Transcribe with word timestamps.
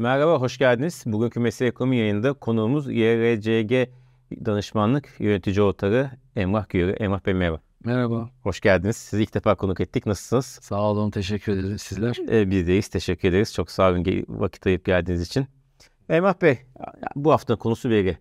Merhaba, 0.00 0.40
hoş 0.40 0.58
geldiniz. 0.58 1.02
Bugünkü 1.06 1.40
Mesele 1.40 1.68
Ekonomi 1.68 1.96
yayında 1.96 2.32
konuğumuz 2.32 2.86
YRCG 2.90 3.88
Danışmanlık 4.44 5.08
Yönetici 5.18 5.62
Ortağı 5.62 6.10
Emrah 6.36 6.68
Güyürü. 6.68 6.90
Emrah 6.90 7.26
Bey 7.26 7.34
merhaba. 7.34 7.60
Merhaba. 7.84 8.30
Hoş 8.42 8.60
geldiniz. 8.60 8.96
Sizi 8.96 9.22
ilk 9.22 9.34
defa 9.34 9.54
konuk 9.54 9.80
ettik. 9.80 10.06
Nasılsınız? 10.06 10.46
Sağ 10.46 10.82
olun, 10.82 11.10
teşekkür 11.10 11.52
ederiz. 11.52 11.82
Sizler? 11.82 12.16
Ee, 12.30 12.50
biz 12.50 12.66
deyiz, 12.66 12.88
teşekkür 12.88 13.28
ederiz. 13.28 13.54
Çok 13.54 13.70
sağ 13.70 13.90
olun 13.90 14.24
vakit 14.28 14.66
ayıp 14.66 14.84
geldiğiniz 14.84 15.22
için. 15.22 15.46
Emrah 16.08 16.42
Bey, 16.42 16.58
bu 17.16 17.32
hafta 17.32 17.56
konusu 17.56 17.90
veri. 17.90 18.18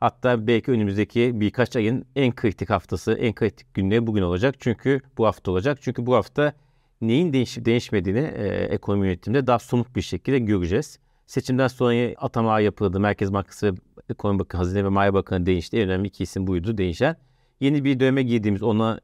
Hatta 0.00 0.46
belki 0.46 0.70
önümüzdeki 0.70 1.40
birkaç 1.40 1.76
ayın 1.76 2.04
en 2.16 2.34
kritik 2.34 2.70
haftası, 2.70 3.12
en 3.12 3.34
kritik 3.34 3.74
günleri 3.74 4.06
bugün 4.06 4.22
olacak. 4.22 4.54
Çünkü 4.58 5.00
bu 5.18 5.26
hafta 5.26 5.50
olacak. 5.50 5.78
Çünkü 5.80 6.06
bu 6.06 6.14
hafta 6.14 6.52
neyin 7.00 7.32
değişip 7.32 7.64
değişmediğini 7.64 8.32
e, 8.36 8.46
ekonomi 8.48 9.06
yönetiminde 9.06 9.46
daha 9.46 9.58
somut 9.58 9.96
bir 9.96 10.02
şekilde 10.02 10.38
göreceğiz. 10.38 10.98
Seçimden 11.26 11.68
sonra 11.68 12.14
atama 12.16 12.60
yapıldı. 12.60 13.00
Merkez 13.00 13.32
Bankası 13.32 13.72
ve 13.72 13.76
Ekonomi 14.10 14.38
Bakanı, 14.38 14.58
Hazine 14.58 14.84
ve 14.84 14.88
Maliye 14.88 15.14
Bakanı 15.14 15.46
değişti. 15.46 15.76
En 15.76 15.88
önemli 15.88 16.08
iki 16.08 16.22
isim 16.22 16.46
buydu 16.46 16.78
değişen. 16.78 17.16
Yeni 17.60 17.84
bir 17.84 18.00
döneme 18.00 18.22
girdiğimiz 18.22 18.62
ona 18.62 19.00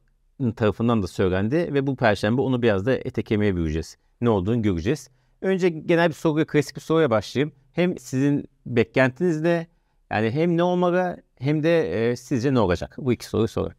tarafından 0.56 1.02
da 1.02 1.06
söylendi 1.06 1.56
ve 1.56 1.86
bu 1.86 1.96
perşembe 1.96 2.40
onu 2.40 2.62
biraz 2.62 2.86
da 2.86 2.94
ete 2.94 3.22
kemiğe 3.22 3.56
büyüyeceğiz. 3.56 3.96
Ne 4.20 4.30
olduğunu 4.30 4.62
göreceğiz. 4.62 5.10
Önce 5.40 5.68
genel 5.68 6.08
bir 6.08 6.14
soruya, 6.14 6.46
klasik 6.46 6.76
bir 6.76 6.80
soruya 6.80 7.10
başlayayım. 7.10 7.52
Hem 7.72 7.98
sizin 7.98 8.48
beklentiniz 8.66 9.40
ne? 9.40 9.66
Yani 10.10 10.30
hem 10.30 10.56
ne 10.56 10.62
olmalı 10.62 11.22
hem 11.38 11.62
de 11.62 12.08
e, 12.10 12.16
sizce 12.16 12.54
ne 12.54 12.60
olacak? 12.60 12.94
Bu 12.98 13.12
iki 13.12 13.26
soruyu 13.26 13.48
sorayım. 13.48 13.76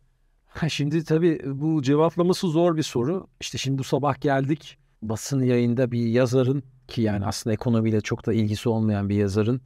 Şimdi 0.68 1.04
tabii 1.04 1.42
bu 1.46 1.82
cevaplaması 1.82 2.48
zor 2.48 2.78
bir 2.78 2.84
soru. 2.84 3.28
İşte 3.40 3.58
şimdi 3.58 3.78
bu 3.78 3.84
sabah 3.84 4.22
geldik. 4.22 4.78
Basın 5.02 5.44
yayında 5.44 5.92
bir 5.92 6.06
yazarın 6.06 6.64
ki 6.88 7.02
yani 7.02 7.26
aslında 7.26 7.54
ekonomiyle 7.54 8.02
çok 8.02 8.26
da 8.26 8.34
ilgisi 8.34 8.70
olmayan 8.70 9.10
bir 9.10 9.16
yazarın 9.16 9.62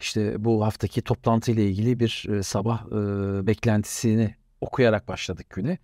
işte 0.00 0.44
bu 0.44 0.64
haftaki 0.64 1.02
toplantı 1.02 1.52
ile 1.52 1.66
ilgili 1.66 2.00
bir 2.00 2.26
e, 2.30 2.42
sabah 2.42 2.86
e, 2.86 3.46
beklentisini 3.46 4.34
okuyarak 4.60 5.08
başladık 5.08 5.50
güne. 5.50 5.78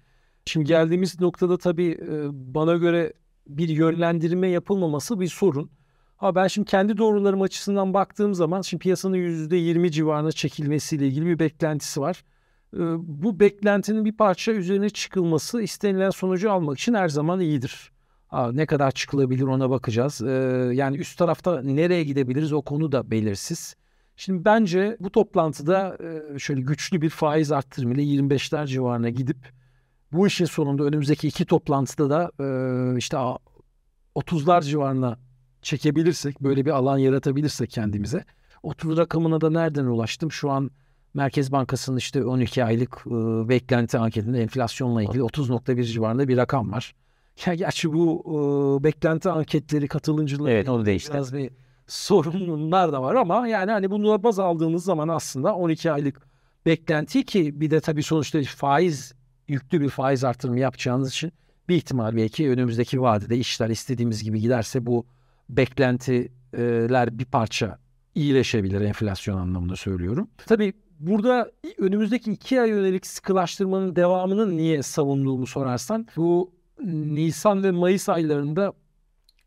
Şimdi 0.47 0.67
geldiğimiz 0.67 1.21
noktada 1.21 1.59
tabii 1.59 1.99
e, 2.09 2.27
bana 2.55 2.77
göre 2.77 3.13
bir 3.47 3.69
yönlendirme 3.69 4.49
yapılmaması 4.49 5.21
bir 5.21 5.29
sorun. 5.29 5.71
Ha 6.17 6.35
ben 6.35 6.47
şimdi 6.47 6.71
kendi 6.71 6.97
doğrularım 6.97 7.43
açısından 7.43 7.95
baktığım 7.95 8.35
zaman 8.35 8.63
şimdi 8.63 8.83
piyasanın 8.83 9.17
%20 9.17 9.91
civarına 9.91 10.33
çekilmesiyle 10.33 11.07
ilgili 11.07 11.27
bir 11.27 11.39
beklentisi 11.39 12.01
var. 12.01 12.25
Bu 12.99 13.41
beklentinin 13.41 14.05
bir 14.05 14.17
parça 14.17 14.53
üzerine 14.53 14.91
çıkılması 14.91 15.63
istenilen 15.63 16.11
sonucu 16.11 16.53
almak 16.53 16.79
için 16.79 16.95
her 16.95 17.09
zaman 17.09 17.41
iyidir. 17.41 17.93
Ne 18.53 18.67
kadar 18.67 18.91
çıkılabilir 18.91 19.43
ona 19.43 19.71
bakacağız. 19.71 20.23
Ee, 20.23 20.31
yani 20.75 20.97
üst 20.97 21.19
tarafta 21.19 21.63
nereye 21.63 22.05
gidebiliriz 22.05 22.53
o 22.53 22.63
konu 22.63 22.93
da 22.93 23.11
belirsiz. 23.11 23.77
Şimdi 24.17 24.45
bence 24.45 24.97
bu 25.01 25.13
toplantıda 25.13 25.99
e, 26.35 26.39
şöyle 26.39 26.61
güçlü 26.61 27.03
bir 27.03 27.11
faiz 27.11 27.53
arttırımıyla 27.53 28.03
25'ler 28.03 28.67
civarına 28.67 29.09
gidip 29.09 29.53
bu 30.13 30.27
işin 30.27 30.45
sonunda 30.45 30.85
önümüzdeki 30.85 31.29
iki 31.29 31.45
toplantıda 31.45 32.11
da 32.11 32.31
e, 32.41 32.99
işte 32.99 33.17
30'lar 34.17 34.63
civarına 34.63 35.19
çekebilirsek, 35.63 36.41
böyle 36.41 36.65
bir 36.67 36.71
alan 36.71 36.99
yaratabilirsek 36.99 37.71
kendimize. 37.71 38.25
30 38.63 38.97
rakamına 38.97 39.41
da 39.41 39.51
nereden 39.51 39.85
ulaştım? 39.85 40.33
Şu 40.33 40.51
an 40.51 40.71
Merkez 41.15 41.53
Bankası'nın 41.53 41.97
işte 41.97 42.25
12 42.25 42.65
aylık 42.65 43.03
e, 43.07 43.11
beklenti 43.49 43.99
anketinde 43.99 44.43
enflasyonla 44.43 45.03
ilgili 45.03 45.23
30.1 45.23 45.85
civarında 45.85 46.29
bir 46.29 46.37
rakam 46.37 46.73
var. 46.73 46.95
Ya 47.47 47.55
gerçi 47.55 47.93
bu 47.93 48.23
e, 48.81 48.85
beklenti 48.85 49.31
anketleri 49.31 49.89
katılımcıları 49.89 50.53
evet, 50.53 50.69
onu 50.69 50.87
değişti. 50.87 51.13
biraz 51.13 51.35
bir 51.35 51.51
sorunlar 51.87 52.93
da 52.93 53.03
var 53.03 53.15
ama 53.15 53.49
yani 53.49 53.71
hani 53.71 53.91
bunu 53.91 54.23
baz 54.23 54.39
aldığımız 54.39 54.85
zaman 54.85 55.09
aslında 55.09 55.55
12 55.55 55.93
aylık 55.93 56.29
beklenti 56.67 57.25
ki 57.25 57.61
bir 57.61 57.71
de 57.71 57.81
tabii 57.81 58.03
sonuçta 58.03 58.43
faiz 58.43 59.15
yüklü 59.49 59.81
bir 59.81 59.89
faiz 59.89 60.25
artırımı 60.25 60.59
yapacağınız 60.59 61.11
için 61.11 61.33
bir 61.69 61.77
ihtimal 61.77 62.17
belki 62.17 62.51
önümüzdeki 62.51 63.03
vadede 63.03 63.37
işler 63.37 63.71
istediğimiz 63.71 64.25
gibi 64.25 64.41
giderse 64.41 64.87
bu 64.87 65.07
beklentiler 65.49 67.19
bir 67.19 67.25
parça 67.25 67.79
iyileşebilir 68.15 68.81
enflasyon 68.81 69.39
anlamında 69.39 69.77
söylüyorum. 69.77 70.29
Tabii 70.47 70.73
burada 71.01 71.51
önümüzdeki 71.79 72.33
iki 72.33 72.61
ay 72.61 72.69
yönelik 72.71 73.07
sıkılaştırmanın 73.07 73.97
devamını 73.97 74.57
niye 74.57 74.83
savunduğumu 74.83 75.47
sorarsan 75.47 76.07
bu 76.17 76.54
Nisan 76.85 77.63
ve 77.63 77.71
Mayıs 77.71 78.09
aylarında 78.09 78.73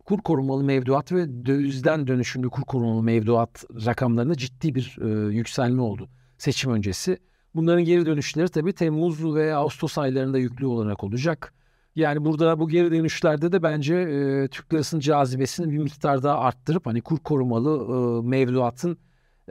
kur 0.05 0.21
korumalı 0.21 0.63
mevduat 0.63 1.11
ve 1.11 1.45
dövizden 1.45 2.07
dönüşümlü 2.07 2.49
kur 2.49 2.61
korumalı 2.61 3.03
mevduat 3.03 3.65
rakamlarında 3.85 4.35
ciddi 4.35 4.75
bir 4.75 4.97
e, 5.01 5.35
yükselme 5.35 5.81
oldu 5.81 6.09
seçim 6.37 6.71
öncesi. 6.71 7.17
Bunların 7.55 7.83
geri 7.83 8.05
dönüşleri 8.05 8.49
tabii 8.49 8.73
Temmuz 8.73 9.35
ve 9.35 9.55
Ağustos 9.55 9.97
aylarında 9.97 10.37
yüklü 10.37 10.65
olarak 10.65 11.03
olacak. 11.03 11.53
Yani 11.95 12.25
burada 12.25 12.59
bu 12.59 12.69
geri 12.69 12.91
dönüşlerde 12.91 13.51
de 13.51 13.63
bence 13.63 13.95
e, 13.95 14.47
Türk 14.47 14.73
lirasının 14.73 15.01
cazibesini 15.01 15.71
bir 15.71 15.77
miktar 15.77 16.23
daha 16.23 16.39
arttırıp 16.39 16.85
hani 16.85 17.01
kur 17.01 17.17
korumalı 17.17 17.79
e, 17.79 18.27
mevduatın 18.27 18.97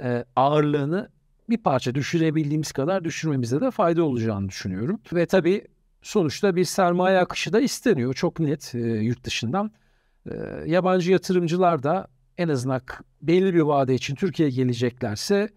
e, 0.03 0.25
ağırlığını 0.37 1.09
bir 1.49 1.59
parça 1.59 1.95
düşürebildiğimiz 1.95 2.73
kadar 2.73 3.05
düşürmemize 3.05 3.61
de 3.61 3.71
fayda 3.71 4.05
olacağını 4.05 4.49
düşünüyorum. 4.49 5.01
Ve 5.13 5.27
tabii 5.27 5.65
sonuçta 6.07 6.57
bir 6.57 6.65
sermaye 6.65 7.19
akışı 7.19 7.53
da 7.53 7.61
isteniyor 7.61 8.15
çok 8.15 8.41
net 8.41 8.75
e, 8.75 8.79
yurt 8.79 9.25
dışından. 9.25 9.71
E, 10.31 10.35
yabancı 10.67 11.13
yatırımcılar 11.13 11.83
da 11.83 12.07
en 12.39 12.49
azından 12.49 12.81
belli 13.23 13.55
bir 13.55 13.61
vade 13.61 13.95
için 13.95 14.15
Türkiye'ye 14.15 14.55
geleceklerse 14.55 15.49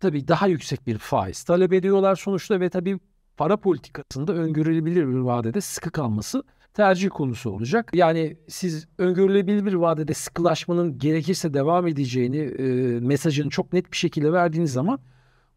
tabii 0.00 0.28
daha 0.28 0.46
yüksek 0.46 0.86
bir 0.86 0.98
faiz 0.98 1.44
talep 1.44 1.72
ediyorlar 1.72 2.16
sonuçta 2.16 2.60
ve 2.60 2.70
tabii 2.70 2.98
para 3.36 3.56
politikasında 3.56 4.32
öngörülebilir 4.32 5.08
bir 5.08 5.14
vadede 5.14 5.60
sıkı 5.60 5.90
kalması 5.90 6.42
tercih 6.74 7.10
konusu 7.10 7.50
olacak. 7.50 7.90
Yani 7.94 8.36
siz 8.48 8.88
öngörülebilir 8.98 9.66
bir 9.66 9.74
vadede 9.74 10.14
sıkılaşmanın 10.14 10.98
gerekirse 10.98 11.54
devam 11.54 11.86
edeceğini 11.86 12.38
e, 12.38 12.64
mesajını 13.00 13.50
çok 13.50 13.72
net 13.72 13.92
bir 13.92 13.96
şekilde 13.96 14.32
verdiğiniz 14.32 14.72
zaman 14.72 14.98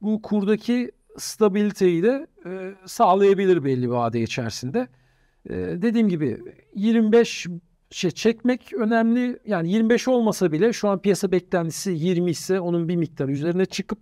bu 0.01 0.21
kurdaki 0.21 0.91
stabiliteyi 1.17 2.03
de 2.03 2.27
e, 2.45 2.75
sağlayabilir 2.85 3.63
belli 3.63 3.81
bir 3.81 3.87
vade 3.87 4.21
içerisinde. 4.21 4.87
E, 5.49 5.55
dediğim 5.55 6.09
gibi 6.09 6.37
25 6.75 7.47
şey 7.91 8.11
çekmek 8.11 8.73
önemli. 8.73 9.39
Yani 9.45 9.71
25 9.71 10.07
olmasa 10.07 10.51
bile 10.51 10.73
şu 10.73 10.89
an 10.89 11.01
piyasa 11.01 11.31
beklentisi 11.31 11.91
20 11.91 12.31
ise 12.31 12.59
onun 12.59 12.89
bir 12.89 12.95
miktar 12.95 13.29
üzerine 13.29 13.65
çıkıp 13.65 13.99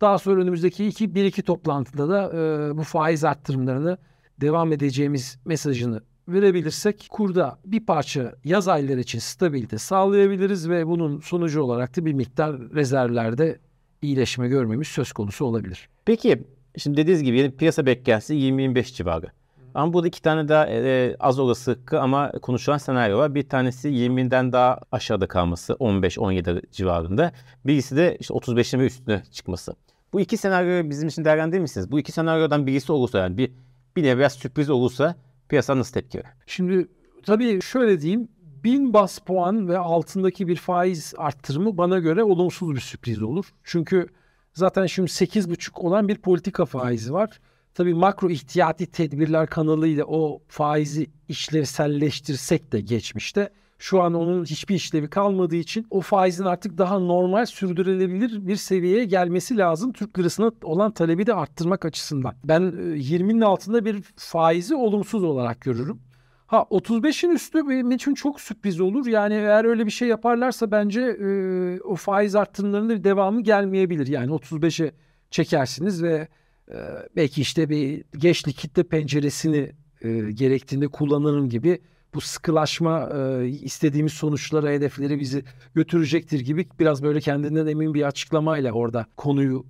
daha 0.00 0.18
sonra 0.18 0.40
önümüzdeki 0.40 0.86
iki, 0.86 1.14
bir 1.14 1.24
iki 1.24 1.42
toplantıda 1.42 2.08
da 2.08 2.32
e, 2.32 2.76
bu 2.76 2.82
faiz 2.82 3.24
arttırımlarını 3.24 3.98
devam 4.40 4.72
edeceğimiz 4.72 5.38
mesajını 5.44 6.02
verebilirsek 6.28 7.06
kurda 7.10 7.58
bir 7.64 7.86
parça 7.86 8.34
yaz 8.44 8.68
ayları 8.68 9.00
için 9.00 9.18
stabilite 9.18 9.78
sağlayabiliriz 9.78 10.68
ve 10.68 10.86
bunun 10.86 11.20
sonucu 11.20 11.62
olarak 11.62 11.96
da 11.96 12.04
bir 12.04 12.12
miktar 12.12 12.56
rezervlerde 12.74 13.58
iyileşme 14.02 14.48
görmemiz 14.48 14.88
söz 14.88 15.12
konusu 15.12 15.44
olabilir. 15.44 15.88
Peki 16.04 16.44
şimdi 16.78 16.96
dediğiniz 16.96 17.22
gibi 17.22 17.50
piyasa 17.50 17.86
beklentisi 17.86 18.34
20-25 18.34 18.94
civarı. 18.94 19.26
Ama 19.74 19.92
burada 19.92 20.08
iki 20.08 20.22
tane 20.22 20.48
daha 20.48 20.66
e, 20.66 21.16
az 21.20 21.38
olası 21.38 21.78
ama 21.92 22.32
konuşulan 22.32 22.78
senaryo 22.78 23.18
var. 23.18 23.34
Bir 23.34 23.48
tanesi 23.48 23.88
20'den 23.88 24.52
daha 24.52 24.80
aşağıda 24.92 25.26
kalması 25.26 25.72
15-17 25.72 26.62
civarında. 26.72 27.32
Birisi 27.66 27.96
de 27.96 28.16
işte 28.20 28.34
35'in 28.34 28.80
ve 28.80 28.86
üstüne 28.86 29.22
çıkması. 29.32 29.74
Bu 30.12 30.20
iki 30.20 30.36
senaryoyu 30.36 30.90
bizim 30.90 31.08
için 31.08 31.24
değerlendirir 31.24 31.60
misiniz? 31.60 31.90
Bu 31.90 32.00
iki 32.00 32.12
senaryodan 32.12 32.66
birisi 32.66 32.92
olursa 32.92 33.18
yani 33.18 33.38
bir 33.38 33.52
bir 33.96 34.02
nevi 34.02 34.18
biraz 34.18 34.32
sürpriz 34.32 34.70
olursa 34.70 35.14
piyasa 35.48 35.78
nasıl 35.78 35.92
tepki 35.92 36.18
verir? 36.18 36.28
Şimdi 36.46 36.88
tabii 37.26 37.62
şöyle 37.62 38.00
diyeyim. 38.00 38.28
Bin 38.64 38.92
bas 38.92 39.18
puan 39.18 39.68
ve 39.68 39.78
altındaki 39.78 40.48
bir 40.48 40.56
faiz 40.56 41.14
arttırımı 41.16 41.78
bana 41.78 41.98
göre 41.98 42.24
olumsuz 42.24 42.74
bir 42.74 42.80
sürpriz 42.80 43.22
olur. 43.22 43.46
Çünkü 43.64 44.08
zaten 44.54 44.86
şimdi 44.86 45.10
8,5 45.10 45.80
olan 45.80 46.08
bir 46.08 46.18
politika 46.18 46.64
faizi 46.64 47.12
var. 47.12 47.40
Tabii 47.74 47.94
makro 47.94 48.30
ihtiyati 48.30 48.86
tedbirler 48.86 49.46
kanalıyla 49.46 50.04
o 50.04 50.42
faizi 50.48 51.06
işlevselleştirsek 51.28 52.72
de 52.72 52.80
geçmişte 52.80 53.50
şu 53.78 54.02
an 54.02 54.14
onun 54.14 54.44
hiçbir 54.44 54.74
işlevi 54.74 55.10
kalmadığı 55.10 55.56
için 55.56 55.86
o 55.90 56.00
faizin 56.00 56.44
artık 56.44 56.78
daha 56.78 56.98
normal 56.98 57.46
sürdürülebilir 57.46 58.46
bir 58.46 58.56
seviyeye 58.56 59.04
gelmesi 59.04 59.56
lazım. 59.56 59.92
Türk 59.92 60.18
lirasına 60.18 60.52
olan 60.62 60.92
talebi 60.92 61.26
de 61.26 61.34
arttırmak 61.34 61.84
açısından. 61.84 62.34
Ben 62.44 62.62
20'nin 62.62 63.40
e, 63.40 63.44
altında 63.44 63.84
bir 63.84 64.02
faizi 64.16 64.74
olumsuz 64.74 65.24
olarak 65.24 65.60
görürüm. 65.60 66.00
Ha 66.48 66.56
35'in 66.70 67.30
üstü 67.30 67.68
benim 67.68 67.90
için 67.90 68.14
çok 68.14 68.40
sürpriz 68.40 68.80
olur. 68.80 69.06
Yani 69.06 69.34
eğer 69.34 69.64
öyle 69.64 69.86
bir 69.86 69.90
şey 69.90 70.08
yaparlarsa 70.08 70.70
bence 70.70 71.00
e, 71.00 71.80
o 71.80 71.94
faiz 71.94 72.34
arttırımlarının 72.36 73.04
devamı 73.04 73.42
gelmeyebilir. 73.42 74.06
Yani 74.06 74.30
35'e 74.30 74.92
çekersiniz 75.30 76.02
ve 76.02 76.28
e, 76.70 76.76
belki 77.16 77.40
işte 77.40 77.68
bir 77.68 78.04
geç 78.18 78.48
likitte 78.48 78.82
penceresini 78.82 79.72
e, 80.02 80.32
gerektiğinde 80.32 80.88
kullanırım 80.88 81.48
gibi 81.48 81.80
bu 82.14 82.20
sıkılaşma 82.20 83.10
e, 83.14 83.48
istediğimiz 83.48 84.12
sonuçlara, 84.12 84.70
hedefleri 84.70 85.20
bizi 85.20 85.44
götürecektir 85.74 86.40
gibi 86.40 86.66
biraz 86.78 87.02
böyle 87.02 87.20
kendinden 87.20 87.66
emin 87.66 87.94
bir 87.94 88.02
açıklamayla 88.02 88.72
orada 88.72 89.06
konuyu 89.16 89.66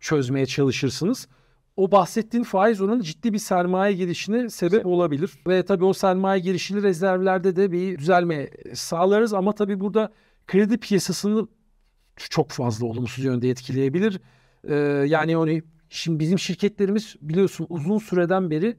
çözmeye 0.00 0.46
çalışırsınız. 0.46 1.28
O 1.80 1.90
bahsettiğin 1.90 2.44
faiz 2.44 2.80
oranı 2.80 3.02
ciddi 3.02 3.32
bir 3.32 3.38
sermaye 3.38 3.92
girişine 3.92 4.48
sebep 4.50 4.86
olabilir. 4.86 5.30
Ve 5.46 5.62
tabii 5.62 5.84
o 5.84 5.92
sermaye 5.92 6.40
girişili 6.40 6.82
rezervlerde 6.82 7.56
de 7.56 7.72
bir 7.72 7.98
düzelme 7.98 8.50
sağlarız. 8.74 9.34
Ama 9.34 9.52
tabii 9.52 9.80
burada 9.80 10.12
kredi 10.46 10.78
piyasasını 10.78 11.48
çok 12.16 12.50
fazla 12.50 12.86
olumsuz 12.86 13.24
yönde 13.24 13.50
etkileyebilir. 13.50 14.20
Ee, 14.64 14.74
yani 15.06 15.36
hani 15.36 15.62
şimdi 15.88 16.18
bizim 16.18 16.38
şirketlerimiz 16.38 17.16
biliyorsun 17.22 17.66
uzun 17.68 17.98
süreden 17.98 18.50
beri 18.50 18.76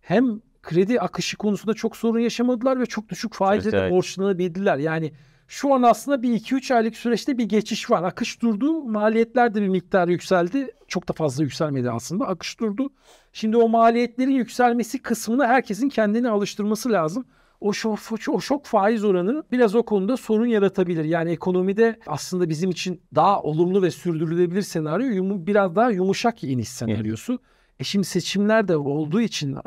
hem 0.00 0.40
kredi 0.62 1.00
akışı 1.00 1.36
konusunda 1.36 1.74
çok 1.74 1.96
sorun 1.96 2.18
yaşamadılar 2.18 2.80
ve 2.80 2.86
çok 2.86 3.08
düşük 3.08 3.34
faizle 3.34 3.70
Evet, 3.70 3.80
evet. 3.80 3.92
borçlanabildiler. 3.92 4.78
Yani 4.78 5.12
şu 5.48 5.74
an 5.74 5.82
aslında 5.82 6.22
bir 6.22 6.40
2-3 6.40 6.74
aylık 6.74 6.96
süreçte 6.96 7.38
bir 7.38 7.44
geçiş 7.44 7.90
var. 7.90 8.02
Akış 8.02 8.42
durdu. 8.42 8.82
Maliyetler 8.82 9.54
de 9.54 9.62
bir 9.62 9.68
miktar 9.68 10.08
yükseldi. 10.08 10.70
Çok 10.94 11.08
da 11.08 11.12
fazla 11.12 11.42
yükselmedi 11.42 11.90
aslında. 11.90 12.26
Akış 12.28 12.60
durdu. 12.60 12.90
Şimdi 13.32 13.56
o 13.56 13.68
maliyetlerin 13.68 14.30
yükselmesi 14.30 15.02
kısmını 15.02 15.46
herkesin 15.46 15.88
kendini 15.88 16.28
alıştırması 16.28 16.92
lazım. 16.92 17.24
O 17.60 17.72
şok, 17.72 17.98
o 18.28 18.40
şok 18.40 18.66
faiz 18.66 19.04
oranı 19.04 19.42
biraz 19.52 19.74
o 19.74 19.82
konuda 19.82 20.16
sorun 20.16 20.46
yaratabilir. 20.46 21.04
Yani 21.04 21.30
ekonomide 21.30 21.98
aslında 22.06 22.48
bizim 22.48 22.70
için 22.70 23.00
daha 23.14 23.42
olumlu 23.42 23.82
ve 23.82 23.90
sürdürülebilir 23.90 24.62
senaryo 24.62 25.06
yumu- 25.06 25.46
biraz 25.46 25.76
daha 25.76 25.90
yumuşak 25.90 26.44
iniş 26.44 26.68
senaryosu. 26.68 27.38
E 27.80 27.84
şimdi 27.84 28.06
seçimler 28.06 28.68
de 28.68 28.76
olduğu 28.76 29.20
için 29.20 29.54
e, 29.54 29.60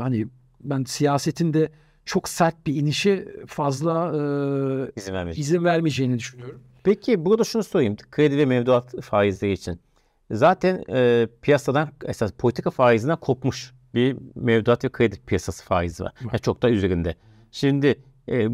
hani 0.00 0.26
ben 0.60 0.84
siyasetin 0.84 1.54
de 1.54 1.70
çok 2.04 2.28
sert 2.28 2.66
bir 2.66 2.74
inişe 2.74 3.28
fazla 3.46 4.12
e, 4.16 5.00
izin 5.40 5.64
vermeyeceğini 5.64 6.18
düşünüyorum. 6.18 6.60
Peki 6.84 7.24
burada 7.24 7.44
şunu 7.44 7.64
sorayım. 7.64 7.96
Kredi 8.10 8.38
ve 8.38 8.46
mevduat 8.46 9.00
faizleri 9.00 9.52
için. 9.52 9.80
Zaten 10.30 10.84
e, 10.88 11.28
piyasadan 11.42 11.88
esas 12.04 12.32
politika 12.32 12.70
faizinden 12.70 13.16
kopmuş 13.16 13.74
bir 13.94 14.16
mevduat 14.34 14.84
ve 14.84 14.88
kredi 14.88 15.20
piyasası 15.26 15.64
faizi 15.64 16.04
var. 16.04 16.12
Yani 16.20 16.40
çok 16.40 16.62
da 16.62 16.70
üzerinde. 16.70 17.14
Şimdi 17.50 18.02
e, 18.28 18.48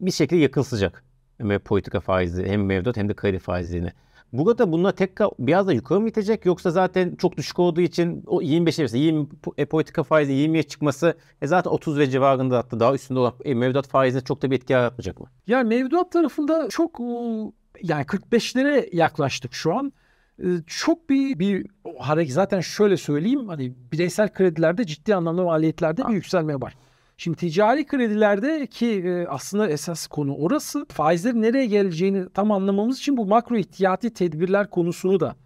bir 0.00 0.10
şekilde 0.10 0.40
yakınsacak 0.40 1.04
hem 1.38 1.58
politika 1.58 2.00
faizi 2.00 2.46
hem 2.46 2.66
mevduat 2.66 2.96
hem 2.96 3.08
de 3.08 3.14
kredi 3.14 3.38
faizlerini. 3.38 3.92
Burada 4.32 4.72
bunlar 4.72 4.92
tekrar 4.92 5.30
biraz 5.38 5.66
da 5.66 5.72
yukarı 5.72 6.00
mı 6.00 6.08
itecek 6.08 6.46
yoksa 6.46 6.70
zaten 6.70 7.16
çok 7.16 7.36
düşük 7.36 7.58
olduğu 7.58 7.80
için 7.80 8.22
o 8.26 8.42
25'e 8.42 8.82
mesela 8.82 9.04
20 9.04 9.26
e, 9.56 9.64
politika 9.64 10.02
faizi 10.02 10.32
20'ye 10.32 10.62
çıkması 10.62 11.16
e, 11.42 11.46
zaten 11.46 11.70
30 11.70 11.98
ve 11.98 12.10
civarında 12.10 12.58
hatta 12.58 12.80
daha 12.80 12.94
üstünde 12.94 13.20
olan 13.20 13.34
e, 13.44 13.54
mevduat 13.54 13.88
faizine 13.88 14.20
çok 14.20 14.42
da 14.42 14.50
bir 14.50 14.56
etki 14.56 14.72
yaratmayacak 14.72 15.20
mı? 15.20 15.26
Yani 15.46 15.68
mevduat 15.68 16.12
tarafında 16.12 16.68
çok 16.68 17.00
yani 17.82 18.04
45'lere 18.04 18.96
yaklaştık 18.96 19.54
şu 19.54 19.74
an. 19.74 19.92
Çok 20.66 21.10
bir 21.10 21.38
bir 21.38 21.66
hareket 21.98 22.32
zaten 22.32 22.60
şöyle 22.60 22.96
söyleyeyim 22.96 23.48
hani 23.48 23.72
bireysel 23.92 24.32
kredilerde 24.32 24.84
ciddi 24.84 25.14
anlamda 25.14 25.42
maliyetlerde 25.42 26.08
bir 26.08 26.14
yükselmeye 26.14 26.60
var. 26.60 26.74
Şimdi 27.16 27.36
ticari 27.36 27.86
kredilerde 27.86 28.66
ki 28.66 29.24
aslında 29.28 29.68
esas 29.68 30.06
konu 30.06 30.36
orası 30.36 30.86
faizlerin 30.88 31.42
nereye 31.42 31.66
geleceğini 31.66 32.28
tam 32.34 32.52
anlamamız 32.52 32.98
için 32.98 33.16
bu 33.16 33.26
makro 33.26 33.56
ihtiyati 33.56 34.12
tedbirler 34.12 34.70
konusunu 34.70 35.20
da 35.20 35.36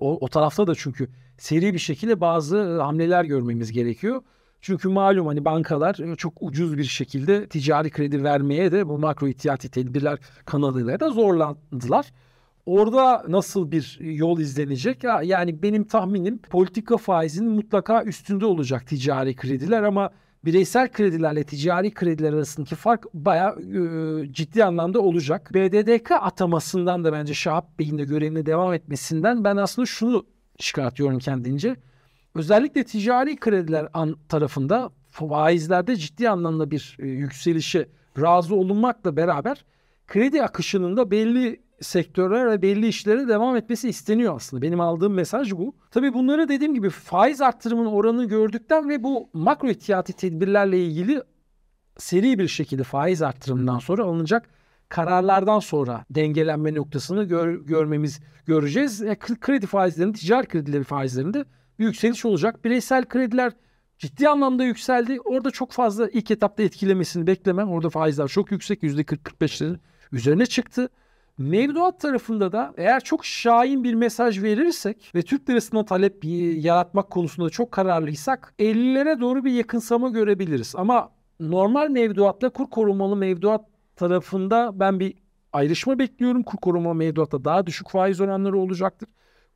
o, 0.00 0.18
o 0.20 0.28
tarafta 0.28 0.66
da 0.66 0.74
çünkü 0.74 1.08
seri 1.38 1.74
bir 1.74 1.78
şekilde 1.78 2.20
bazı 2.20 2.80
hamleler 2.80 3.24
görmemiz 3.24 3.72
gerekiyor. 3.72 4.22
Çünkü 4.60 4.88
malum 4.88 5.26
hani 5.26 5.44
bankalar 5.44 5.98
çok 6.16 6.32
ucuz 6.40 6.78
bir 6.78 6.84
şekilde 6.84 7.48
ticari 7.48 7.90
kredi 7.90 8.24
vermeye 8.24 8.72
de 8.72 8.88
bu 8.88 8.98
makro 8.98 9.28
ihtiyati 9.28 9.68
tedbirler 9.70 10.18
kanalıyla 10.44 11.00
da 11.00 11.10
zorlandılar. 11.10 12.06
Orada 12.68 13.24
nasıl 13.28 13.70
bir 13.70 13.98
yol 14.00 14.38
izlenecek? 14.40 15.04
Ya- 15.04 15.22
Yani 15.22 15.62
benim 15.62 15.84
tahminim 15.84 16.38
politika 16.38 16.96
faizinin 16.96 17.52
mutlaka 17.52 18.04
üstünde 18.04 18.46
olacak 18.46 18.86
ticari 18.86 19.36
krediler 19.36 19.82
ama 19.82 20.10
bireysel 20.44 20.92
kredilerle 20.92 21.44
ticari 21.44 21.90
krediler 21.94 22.32
arasındaki 22.32 22.74
fark 22.74 23.04
bayağı 23.14 23.60
e, 23.60 24.32
ciddi 24.32 24.64
anlamda 24.64 25.00
olacak. 25.00 25.50
BDDK 25.54 26.10
atamasından 26.12 27.04
da 27.04 27.12
bence 27.12 27.34
Şahap 27.34 27.78
Bey'in 27.78 27.98
de 27.98 28.04
görevine 28.04 28.46
devam 28.46 28.72
etmesinden 28.72 29.44
ben 29.44 29.56
aslında 29.56 29.86
şunu 29.86 30.26
çıkartıyorum 30.58 31.18
kendince. 31.18 31.76
Özellikle 32.34 32.84
ticari 32.84 33.36
krediler 33.36 33.88
an 33.94 34.16
tarafında 34.28 34.90
faizlerde 35.10 35.96
ciddi 35.96 36.30
anlamda 36.30 36.70
bir 36.70 36.96
e, 37.00 37.06
yükselişe 37.06 37.88
razı 38.20 38.54
olunmakla 38.54 39.16
beraber 39.16 39.64
kredi 40.06 40.42
akışının 40.42 40.96
da 40.96 41.10
belli 41.10 41.67
sektörler 41.80 42.50
ve 42.50 42.62
belli 42.62 42.86
işlere 42.86 43.28
devam 43.28 43.56
etmesi 43.56 43.88
isteniyor 43.88 44.36
aslında. 44.36 44.62
Benim 44.62 44.80
aldığım 44.80 45.14
mesaj 45.14 45.52
bu. 45.52 45.76
Tabii 45.90 46.14
bunları 46.14 46.48
dediğim 46.48 46.74
gibi 46.74 46.90
faiz 46.90 47.40
arttırımının 47.40 47.90
oranını 47.90 48.24
gördükten 48.24 48.88
ve 48.88 49.02
bu 49.02 49.30
makro 49.32 49.68
ihtiyati 49.68 50.12
tedbirlerle 50.12 50.84
ilgili 50.84 51.22
seri 51.98 52.38
bir 52.38 52.48
şekilde 52.48 52.82
faiz 52.82 53.22
arttırımından 53.22 53.78
sonra 53.78 54.04
alınacak 54.04 54.48
kararlardan 54.88 55.58
sonra 55.58 56.04
dengelenme 56.10 56.74
noktasını 56.74 57.24
gör- 57.24 57.60
görmemiz 57.66 58.20
göreceğiz. 58.46 59.02
E, 59.02 59.14
kredi 59.18 59.66
faizlerinin, 59.66 60.12
ticari 60.12 60.46
kredileri 60.46 60.84
faizlerinde 60.84 61.44
bir 61.78 61.84
yükseliş 61.84 62.24
olacak. 62.24 62.64
Bireysel 62.64 63.04
krediler 63.04 63.52
ciddi 63.98 64.28
anlamda 64.28 64.64
yükseldi. 64.64 65.20
Orada 65.20 65.50
çok 65.50 65.72
fazla 65.72 66.08
ilk 66.08 66.30
etapta 66.30 66.62
etkilemesini 66.62 67.26
beklemem. 67.26 67.68
Orada 67.68 67.90
faizler 67.90 68.28
çok 68.28 68.50
yüksek. 68.52 68.82
%40-45'lerin 68.82 69.78
üzerine 70.12 70.46
çıktı. 70.46 70.88
Mevduat 71.38 72.00
tarafında 72.00 72.52
da 72.52 72.74
eğer 72.76 73.00
çok 73.04 73.24
şahin 73.24 73.84
bir 73.84 73.94
mesaj 73.94 74.42
verirsek 74.42 75.12
ve 75.14 75.22
Türk 75.22 75.50
lirasına 75.50 75.84
talep 75.84 76.24
yaratmak 76.64 77.10
konusunda 77.10 77.50
çok 77.50 77.72
kararlıysak 77.72 78.54
50'lere 78.58 79.20
doğru 79.20 79.44
bir 79.44 79.52
yakınsama 79.52 80.08
görebiliriz. 80.08 80.74
Ama 80.76 81.10
normal 81.40 81.90
mevduatla 81.90 82.50
kur 82.50 82.70
korumalı 82.70 83.16
mevduat 83.16 83.64
tarafında 83.96 84.70
ben 84.80 85.00
bir 85.00 85.14
ayrışma 85.52 85.98
bekliyorum. 85.98 86.42
Kur 86.42 86.58
korumalı 86.58 86.94
mevduatta 86.94 87.44
daha 87.44 87.66
düşük 87.66 87.90
faiz 87.90 88.20
oranları 88.20 88.58
olacaktır. 88.58 89.08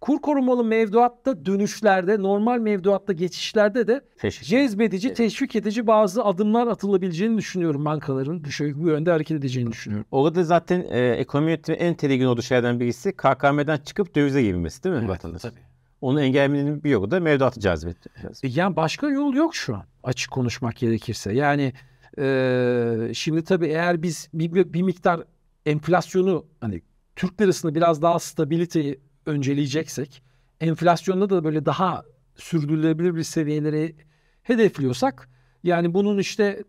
Kur 0.02 0.18
korumalı 0.20 0.64
mevduatta 0.64 1.46
dönüşlerde, 1.46 2.22
normal 2.22 2.58
mevduatta 2.58 3.12
geçişlerde 3.12 3.86
de 3.86 4.00
Teşekkür 4.18 4.46
cezbedici, 4.46 5.14
teşvik 5.14 5.56
edici 5.56 5.86
bazı 5.86 6.24
adımlar 6.24 6.66
atılabileceğini 6.66 7.38
düşünüyorum 7.38 7.84
bankaların. 7.84 8.44
Bu 8.74 8.88
yönde 8.88 9.10
hareket 9.10 9.36
edeceğini 9.38 9.72
düşünüyorum. 9.72 10.06
Orada 10.10 10.44
zaten 10.44 10.84
e, 10.90 11.08
ekonomi 11.08 11.50
yönetimi 11.50 11.78
en 11.78 11.94
tedirgin 11.94 12.24
olduğu 12.24 12.42
şeylerden 12.42 12.80
birisi 12.80 13.12
KKM'den 13.12 13.76
çıkıp 13.76 14.14
dövize 14.14 14.42
girmesi 14.42 14.84
değil 14.84 14.94
mi? 14.96 15.08
vatandaş? 15.08 15.42
tabii. 15.42 15.60
Onu 16.00 16.22
engellemenin 16.22 16.84
bir 16.84 16.90
yolu 16.90 17.10
da 17.10 17.20
mevduatı 17.20 17.60
cazibet. 17.60 17.96
E, 18.06 18.48
Yani 18.48 18.76
başka 18.76 19.08
yol 19.10 19.34
yok 19.34 19.54
şu 19.54 19.74
an 19.76 19.84
açık 20.02 20.30
konuşmak 20.30 20.76
gerekirse. 20.76 21.32
Yani 21.32 21.72
e, 22.18 23.10
şimdi 23.14 23.44
tabii 23.44 23.66
eğer 23.66 24.02
biz 24.02 24.28
bir, 24.34 24.72
bir 24.72 24.82
miktar 24.82 25.20
enflasyonu 25.66 26.46
hani 26.60 26.82
Türk 27.16 27.40
lirasını 27.40 27.74
biraz 27.74 28.02
daha 28.02 28.18
stabiliteyi 28.18 29.00
önceleyeceksek 29.26 30.22
enflasyonda 30.60 31.30
da 31.30 31.44
böyle 31.44 31.66
daha 31.66 32.04
sürdürülebilir 32.36 33.14
bir 33.14 33.22
seviyeleri 33.22 33.96
hedefliyorsak 34.42 35.28
yani 35.62 35.94
bunun 35.94 36.18
işte 36.18 36.64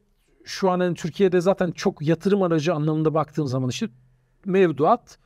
şu 0.46 0.70
an 0.70 0.80
hani 0.80 0.96
Türkiye'de 0.96 1.42
zaten 1.42 1.72
çok 1.72 2.02
yatırım 2.02 2.42
aracı 2.42 2.74
anlamında 2.74 3.14
baktığım 3.14 3.48
zaman 3.48 3.70
işte 3.70 3.88
mevduat, 4.46 5.18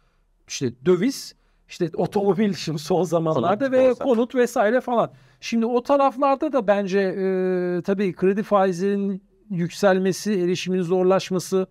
işte 0.47 0.85
döviz, 0.85 1.35
işte 1.69 1.89
otomobil 1.95 2.53
şimdi 2.53 2.79
son 2.79 3.03
zamanlarda 3.03 3.65
Konut, 3.65 3.71
ve 3.71 3.89
borsa. 3.89 4.03
konut 4.03 4.35
vesaire 4.35 4.81
falan. 4.81 5.11
Şimdi 5.41 5.65
o 5.65 5.83
taraflarda 5.83 6.53
da 6.53 6.67
bence 6.67 6.99
e, 6.99 7.81
tabii 7.81 8.13
kredi 8.13 8.43
faizlerinin 8.43 9.23
yükselmesi, 9.49 10.33
erişimin 10.33 10.81
zorlaşması, 10.81 11.67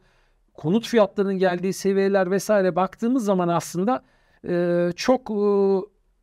konut 0.54 0.86
fiyatlarının 0.86 1.38
geldiği 1.38 1.72
seviyeler 1.72 2.30
vesaire 2.30 2.76
baktığımız 2.76 3.24
zaman 3.24 3.48
aslında 3.48 4.02
e, 4.48 4.88
çok 4.96 5.30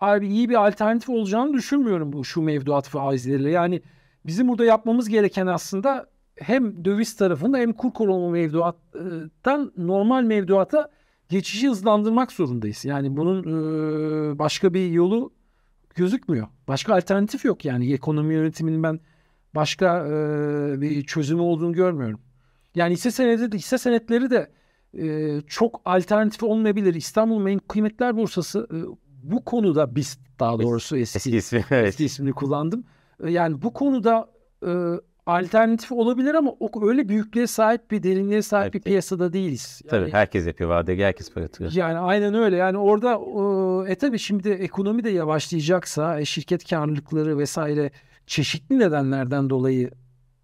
e, 0.02 0.26
iyi 0.26 0.50
bir 0.50 0.68
alternatif 0.68 1.10
olacağını 1.10 1.54
düşünmüyorum 1.54 2.14
bu 2.14 2.26
şu 2.26 2.42
mevduat 2.42 2.88
faizleriyle. 2.88 3.52
Yani 3.52 3.82
bizim 4.26 4.48
burada 4.48 4.66
yapmamız 4.66 5.10
gereken 5.10 5.48
aslında 5.48 6.08
hem 6.36 6.86
döviz 6.86 7.16
tarafında 7.16 7.58
hem 7.58 7.74
kur 7.74 7.94
korumalı 7.94 8.32
mevduattan 8.32 9.72
normal 9.78 10.24
mevduata 10.24 10.90
geçişi 11.30 11.70
hızlandırmak 11.70 12.32
zorundayız. 12.32 12.86
Yani 12.86 13.18
bunun 13.18 13.44
e, 13.44 14.40
başka 14.40 14.74
bir 14.74 14.88
yolu 14.90 15.34
gözükmüyor. 15.96 16.48
Başka 16.68 16.96
alternatif 16.96 17.46
yok 17.46 17.66
yani 17.66 17.94
ekonomi 17.94 18.34
yönetiminin 18.34 18.84
ben 18.84 19.00
başka 19.56 20.08
e, 20.08 20.12
bir 20.82 21.04
çözümü 21.04 21.42
olduğunu 21.42 21.74
görmüyorum. 21.74 22.20
Yani 22.76 22.94
hisse 22.94 23.12
senedi 23.12 23.58
hisse 23.58 23.78
senetleri 23.78 24.30
de 24.30 24.52
e, 25.02 25.42
çok 25.48 25.82
alternatif 25.86 26.44
olmayabilir. 26.44 26.94
İstanbul 26.94 27.40
Menkul 27.42 27.68
Kıymetler 27.68 28.18
Borsası 28.18 28.68
e, 28.72 28.78
bu 29.24 29.46
konuda 29.46 29.96
biz 29.96 30.20
daha 30.40 30.60
doğrusu 30.60 30.98
eski, 30.98 31.18
Eski 31.18 31.38
ismi 31.38 31.66
evet. 31.72 31.88
eski 31.88 32.06
ismini 32.06 32.32
kullandım. 32.34 32.84
E, 33.24 33.32
Yani 33.32 33.62
bu 33.62 33.74
konuda 33.74 34.30
e, 34.68 34.72
alternatif 35.26 35.92
olabilir 35.92 36.34
ama 36.36 36.52
o 36.60 36.88
öyle 36.88 37.10
büyüklüğe 37.10 37.48
sahip 37.48 37.92
bir 37.92 38.04
derinliğe 38.04 38.42
sahip 38.42 38.76
Evet. 38.76 38.86
bir 38.86 38.92
piyasada 38.92 39.34
değiliz. 39.34 39.82
Yani, 39.84 39.90
Tabii 40.02 40.12
herkes 40.12 40.48
yapıyor 40.48 40.70
vadeli 40.70 41.04
herkes 41.06 41.34
para 41.34 41.44
yatırıyor. 41.44 41.72
yani 41.72 41.98
aynen 41.98 42.34
öyle. 42.34 42.56
Yani 42.56 42.78
orada 42.78 43.12
e, 43.88 43.92
e 43.92 43.96
tabii 43.96 44.20
şimdi 44.20 44.50
ekonomi 44.50 45.04
de 45.04 45.10
yavaşlayacaksa 45.10 46.20
e, 46.20 46.26
şirket 46.26 46.70
karlılıkları 46.70 47.38
vesaire 47.38 47.92
çeşitli 48.28 48.80
nedenlerden 48.80 49.50
dolayı 49.50 49.92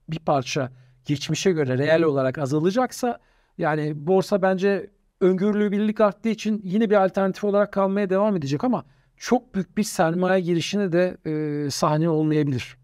bir 0.10 0.20
parça 0.20 0.72
geçmişe 1.06 1.52
göre 1.52 1.78
reel 1.78 2.04
olarak 2.04 2.38
azalacaksa 2.38 3.20
yani 3.60 4.08
borsa 4.08 4.42
bence 4.42 4.90
öngörülebilirlik 5.22 6.02
arttığı 6.02 6.30
için 6.30 6.62
yine 6.64 6.90
bir 6.90 7.04
alternatif 7.06 7.44
olarak 7.44 7.74
kalmaya 7.74 8.10
devam 8.10 8.36
edecek 8.36 8.64
ama 8.64 8.86
çok 9.18 9.56
büyük 9.56 9.78
bir 9.78 9.84
sermaye 9.84 10.42
girişine 10.42 10.92
de 10.92 11.18
e, 11.26 11.70
sahne 11.70 12.10
olmayabilir. 12.10 12.78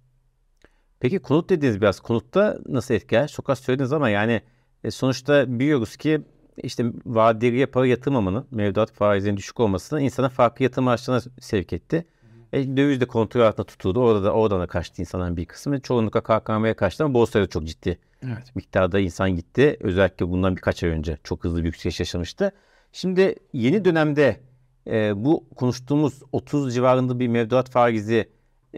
Peki 1.00 1.20
konut 1.20 1.50
dediğiniz 1.50 1.82
biraz 1.82 2.00
konutta 2.00 2.58
nasıl 2.67 2.94
etkiler? 2.94 3.27
Çok 3.27 3.50
az 3.50 3.60
söylediniz 3.60 3.94
ama 3.94 4.10
yani 4.10 4.41
e, 4.84 4.91
sonuçta 4.91 5.60
biliyoruz 5.60 5.98
ki 5.98 6.22
işte 6.63 6.86
vadeliye 7.05 7.65
para 7.65 7.88
yatırmamanın 7.88 8.48
mevduat 8.51 8.91
faizinin 8.91 9.38
düşük 9.38 9.60
olmasının 9.60 10.01
insana 10.01 10.29
farklı 10.29 10.63
yatırım 10.63 10.88
araçlarına 10.88 11.22
sevk 11.39 11.74
etti. 11.74 12.05
E, 12.53 12.77
döviz 12.77 13.01
de 13.01 13.05
kontrol 13.05 13.41
altında 13.41 13.65
tutuldu. 13.67 13.99
Orada 13.99 14.23
da 14.23 14.31
oradan 14.33 14.61
da 14.61 14.67
kaçtı 14.67 15.01
insanların 15.01 15.37
bir 15.37 15.45
kısmı. 15.45 15.81
Çoğunlukla 15.81 16.21
KKM'ye 16.21 16.73
kaçtı 16.73 17.03
ama 17.03 17.13
borsaya 17.13 17.41
da 17.41 17.47
çok 17.49 17.63
ciddi 17.67 17.99
Evet. 18.23 18.55
miktarda 18.55 18.99
insan 18.99 19.35
gitti. 19.35 19.77
Özellikle 19.79 20.29
bundan 20.29 20.55
birkaç 20.55 20.83
ay 20.83 20.89
önce 20.89 21.17
çok 21.23 21.43
hızlı 21.43 21.59
bir 21.59 21.65
yükseliş 21.65 21.99
yaşamıştı. 21.99 22.51
Şimdi 22.91 23.35
yeni 23.53 23.85
dönemde 23.85 24.39
e, 24.87 25.13
bu 25.25 25.49
konuştuğumuz 25.55 26.21
30 26.31 26.73
civarında 26.73 27.19
bir 27.19 27.27
mevduat 27.27 27.69
faizi 27.69 28.29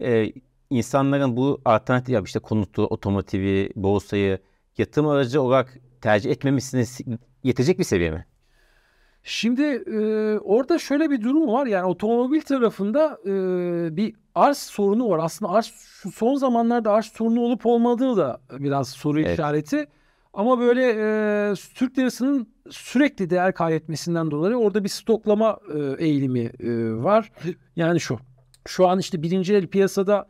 e, 0.01 0.33
insanların 0.69 1.37
bu 1.37 1.61
alternatif 1.65 2.09
ya 2.13 2.21
işte 2.25 2.39
konutu, 2.39 2.83
otomotivi, 2.85 3.69
borsayı 3.75 4.39
yatırım 4.77 5.07
aracı 5.07 5.41
olarak 5.41 5.77
tercih 6.01 6.31
etmemesine 6.31 6.85
si- 6.85 7.05
yetecek 7.43 7.79
bir 7.79 7.83
seviye 7.83 8.11
mi? 8.11 8.25
Şimdi 9.29 9.63
e, 9.63 9.99
orada 10.39 10.79
şöyle 10.79 11.09
bir 11.09 11.21
durum 11.21 11.47
var. 11.47 11.65
Yani 11.65 11.85
otomobil 11.85 12.41
tarafında 12.41 13.17
e, 13.25 13.31
bir 13.97 14.15
arz 14.35 14.57
sorunu 14.57 15.09
var. 15.09 15.19
Aslında 15.23 15.51
arz 15.51 15.65
şu 16.01 16.11
son 16.11 16.35
zamanlarda 16.35 16.91
arz 16.91 17.05
sorunu 17.05 17.41
olup 17.41 17.65
olmadığı 17.65 18.17
da 18.17 18.41
biraz 18.51 18.89
soru 18.89 19.21
Evet. 19.21 19.33
işareti. 19.33 19.87
Ama 20.33 20.59
böyle 20.59 20.83
e, 20.89 21.53
Türk 21.75 21.97
lirasının 21.97 22.47
sürekli 22.69 23.29
değer 23.29 23.53
kaybetmesinden 23.53 24.31
dolayı 24.31 24.55
orada 24.55 24.83
bir 24.83 24.89
stoklama 24.89 25.59
e, 25.75 26.05
eğilimi 26.05 26.51
e, 26.59 26.93
var. 27.03 27.31
Yani 27.75 27.99
şu. 27.99 28.19
Şu 28.67 28.87
an 28.87 28.99
işte 28.99 29.23
birinci 29.23 29.53
el 29.55 29.67
piyasada 29.67 30.27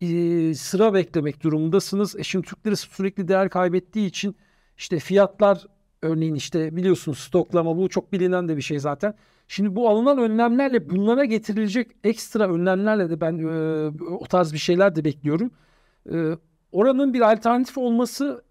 e, 0.00 0.06
sıra 0.54 0.94
beklemek 0.94 1.42
durumundasınız. 1.42 2.16
E 2.16 2.22
şimdi 2.22 2.46
Türk 2.46 2.66
lirası 2.66 2.88
sürekli 2.88 3.28
değer 3.28 3.48
kaybettiği 3.48 4.06
için 4.08 4.36
işte 4.78 4.98
fiyatlar 4.98 5.66
Örneğin 6.02 6.34
işte 6.34 6.76
biliyorsunuz 6.76 7.18
stoklama 7.18 7.76
bu 7.76 7.88
çok 7.88 8.12
bilinen 8.12 8.48
de 8.48 8.56
bir 8.56 8.62
şey 8.62 8.78
zaten. 8.78 9.14
Şimdi 9.48 9.76
bu 9.76 9.88
alınan 9.88 10.18
önlemlerle 10.18 10.90
bunlara 10.90 11.24
getirilecek 11.24 11.90
ekstra 12.04 12.52
önlemlerle 12.54 13.10
de 13.10 13.20
ben 13.20 13.38
e, 13.38 13.86
o 14.10 14.24
tarz 14.26 14.52
bir 14.52 14.58
şeyler 14.58 14.96
de 14.96 15.04
bekliyorum. 15.04 15.50
E, 16.12 16.36
oranın 16.72 17.14
bir 17.14 17.32
alternatif 17.32 17.78
olması 17.78 18.44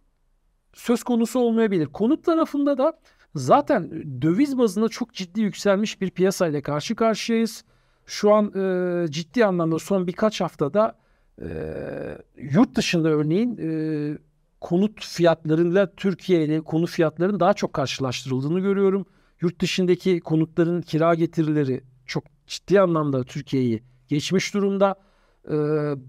söz 0.73 1.03
konusu 1.03 1.39
olmayabilir. 1.39 1.85
Konut 1.87 2.25
tarafında 2.25 2.77
da 2.77 2.93
zaten 3.35 3.91
döviz 4.21 4.57
bazında 4.57 4.89
çok 4.89 5.13
ciddi 5.13 5.41
yükselmiş 5.41 6.01
bir 6.01 6.09
piyasayla 6.09 6.61
karşı 6.61 6.95
karşıyayız. 6.95 7.63
Şu 8.05 8.33
an 8.33 8.53
e, 8.55 9.05
ciddi 9.11 9.45
anlamda 9.45 9.79
son 9.79 10.07
birkaç 10.07 10.41
haftada 10.41 10.97
e, 11.41 11.47
yurt 12.37 12.75
dışında 12.75 13.09
örneğin 13.09 13.57
e, 13.57 13.69
konut 14.61 15.05
fiyatlarıyla 15.05 15.95
Türkiye 15.95 16.45
ile 16.45 16.61
konut 16.61 16.89
fiyatlarının 16.89 17.39
daha 17.39 17.53
çok 17.53 17.73
karşılaştırıldığını 17.73 18.59
görüyorum. 18.59 19.05
Yurt 19.41 19.61
dışındaki 19.61 20.19
konutların 20.19 20.81
kira 20.81 21.15
getirileri 21.15 21.83
çok 22.05 22.23
ciddi 22.47 22.81
anlamda 22.81 23.23
Türkiye'yi 23.23 23.83
geçmiş 24.07 24.53
durumda. 24.53 24.95
Ee, 25.47 25.53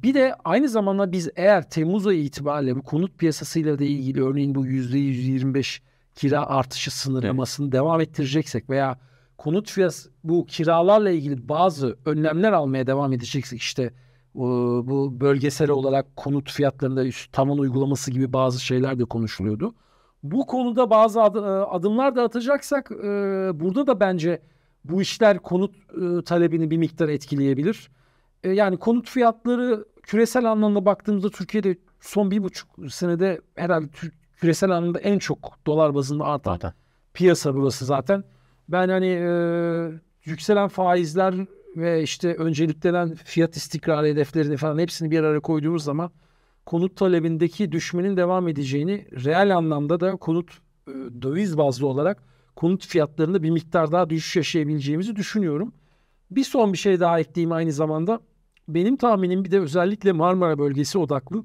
bir 0.02 0.14
de 0.14 0.34
aynı 0.44 0.68
zamanda 0.68 1.12
biz 1.12 1.30
eğer 1.36 1.70
Temmuz 1.70 2.06
ayı 2.06 2.24
itibariyle 2.24 2.76
bu 2.76 2.82
konut 2.82 3.18
piyasasıyla 3.18 3.78
da 3.78 3.84
ilgili 3.84 4.24
örneğin 4.24 4.54
bu 4.54 4.66
%125 4.66 5.80
kira 6.14 6.46
artışı 6.46 6.90
sınırlamasını 6.90 7.72
devam 7.72 8.00
ettireceksek 8.00 8.70
veya 8.70 8.98
konut 9.38 9.70
fiyat 9.70 10.06
bu 10.24 10.46
kiralarla 10.46 11.10
ilgili 11.10 11.48
bazı 11.48 11.98
önlemler 12.04 12.52
almaya 12.52 12.86
devam 12.86 13.12
edeceksek 13.12 13.60
işte 13.60 13.92
bu, 14.34 14.84
bu 14.86 15.20
bölgesel 15.20 15.70
olarak 15.70 16.16
konut 16.16 16.52
fiyatlarında 16.52 17.04
üst 17.04 17.32
tavan 17.32 17.58
uygulaması 17.58 18.10
gibi 18.10 18.32
bazı 18.32 18.60
şeyler 18.60 18.98
de 18.98 19.04
konuşuluyordu. 19.04 19.74
Bu 20.22 20.46
konuda 20.46 20.90
bazı 20.90 21.20
e, 21.20 21.22
adımlar 21.22 22.16
da 22.16 22.22
atacaksak 22.22 22.90
e, 22.90 23.04
burada 23.60 23.86
da 23.86 24.00
bence 24.00 24.42
bu 24.84 25.02
işler 25.02 25.38
konut 25.38 25.74
e, 25.76 26.24
talebini 26.24 26.70
bir 26.70 26.76
miktar 26.76 27.08
etkileyebilir. 27.08 27.90
Yani 28.44 28.76
konut 28.76 29.08
fiyatları 29.08 29.84
küresel 30.02 30.50
anlamda 30.50 30.84
baktığımızda 30.84 31.30
Türkiye'de 31.30 31.76
son 32.00 32.30
bir 32.30 32.42
buçuk 32.42 32.68
senede 32.92 33.40
herhalde 33.54 33.86
küresel 34.36 34.70
anlamda 34.70 34.98
en 34.98 35.18
çok 35.18 35.56
dolar 35.66 35.94
bazında 35.94 36.24
artan 36.24 36.72
piyasa 37.14 37.54
burası 37.54 37.84
zaten. 37.84 38.24
Ben 38.68 38.88
hani 38.88 39.06
yükselen 40.24 40.68
faizler 40.68 41.34
ve 41.76 42.02
işte 42.02 42.34
önceliklenen 42.34 43.14
fiyat 43.14 43.56
istikrarı 43.56 44.06
hedeflerini 44.06 44.56
falan 44.56 44.78
hepsini 44.78 45.10
bir 45.10 45.24
araya 45.24 45.40
koyduğumuz 45.40 45.84
zaman 45.84 46.10
konut 46.66 46.96
talebindeki 46.96 47.72
düşmenin 47.72 48.16
devam 48.16 48.48
edeceğini 48.48 49.06
reel 49.24 49.56
anlamda 49.56 50.00
da 50.00 50.16
konut 50.16 50.50
e, 50.88 50.92
döviz 51.22 51.58
bazlı 51.58 51.86
olarak 51.86 52.22
konut 52.56 52.86
fiyatlarında 52.86 53.42
bir 53.42 53.50
miktar 53.50 53.92
daha 53.92 54.10
düşüş 54.10 54.36
yaşayabileceğimizi 54.36 55.16
düşünüyorum. 55.16 55.72
Bir 56.30 56.44
son 56.44 56.72
bir 56.72 56.78
şey 56.78 57.00
daha 57.00 57.20
ekleyeyim 57.20 57.52
aynı 57.52 57.72
zamanda. 57.72 58.20
Benim 58.68 58.96
tahminim 58.96 59.44
bir 59.44 59.50
de 59.50 59.60
özellikle 59.60 60.12
Marmara 60.12 60.58
bölgesi 60.58 60.98
odaklı 60.98 61.44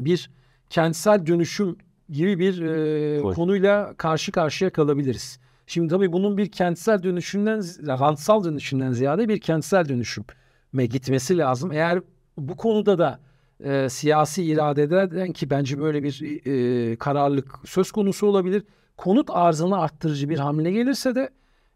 bir 0.00 0.30
kentsel 0.70 1.26
dönüşüm 1.26 1.76
gibi 2.08 2.38
bir 2.38 2.62
e, 2.62 3.20
Koy. 3.22 3.34
konuyla 3.34 3.94
karşı 3.96 4.32
karşıya 4.32 4.70
kalabiliriz. 4.70 5.38
Şimdi 5.68 5.88
tabii 5.88 6.12
bunun 6.12 6.36
bir 6.36 6.50
kentsel 6.52 7.02
dönüşümden, 7.02 7.58
rantsal 7.86 8.44
dönüşümden 8.44 8.92
ziyade 8.92 9.28
bir 9.28 9.40
kentsel 9.40 9.88
dönüşüme 9.88 10.86
gitmesi 10.90 11.38
lazım. 11.38 11.72
Eğer 11.72 12.00
bu 12.38 12.56
konuda 12.56 12.98
da 12.98 13.20
e, 13.64 13.88
siyasi 13.88 14.44
iradeden 14.44 15.32
ki 15.32 15.50
bence 15.50 15.78
böyle 15.78 16.02
bir 16.02 16.46
e, 16.46 16.96
kararlılık 16.96 17.54
söz 17.64 17.92
konusu 17.92 18.26
olabilir. 18.26 18.62
Konut 18.96 19.30
arzını 19.30 19.78
arttırıcı 19.80 20.28
bir 20.28 20.38
hamle 20.38 20.70
gelirse 20.70 21.14
de 21.14 21.30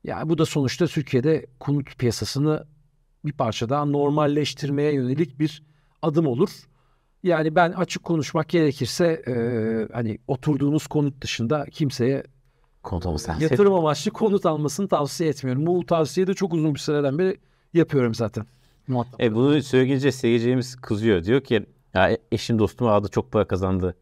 ya 0.04 0.28
bu 0.28 0.38
da 0.38 0.46
sonuçta 0.46 0.87
Türkiye'de 0.87 1.46
konut 1.61 1.99
piyasasını 1.99 2.64
bir 3.25 3.32
parça 3.32 3.68
daha 3.68 3.84
normalleştirmeye 3.84 4.94
yönelik 4.94 5.38
bir 5.38 5.62
adım 6.02 6.26
olur. 6.26 6.50
Yani 7.22 7.54
ben 7.54 7.72
açık 7.72 8.04
konuşmak 8.04 8.49
gerekirse 8.49 9.22
e, 9.26 9.34
hani 9.92 10.18
oturduğunuz 10.26 10.87
konut 10.87 11.22
dışında 11.22 11.66
kimseye 11.70 12.22
Konut 12.83 13.07
olması 13.07 13.31
lazım. 13.31 13.43
yatırım 13.43 13.75
amaçlı 13.75 14.11
konut 14.11 14.47
almasını 14.47 14.89
tavsiye 14.89 15.31
etmiyorum. 15.31 15.67
Bu 15.67 15.87
tavsiyeyi 15.87 16.27
de 16.27 16.35
çok 16.35 16.55
uzun 16.55 16.75
bir 16.75 16.81
süreden 16.81 17.19
beri 17.19 17.37
yapıyorum 17.75 18.15
zaten. 18.15 18.47
E 19.21 19.35
bunu 19.35 19.62
söyleyince 19.62 20.12
seyircimiz 20.12 20.77
kızıyor. 20.77 21.25
Diyor 21.25 21.41
ki 21.41 21.67
ya 21.95 22.11
e- 22.11 22.19
eşim 22.33 22.59
dostum 22.59 22.87
aldı 22.87 23.09
çok 23.09 23.33
para 23.33 23.45
kazandı. 23.45 23.97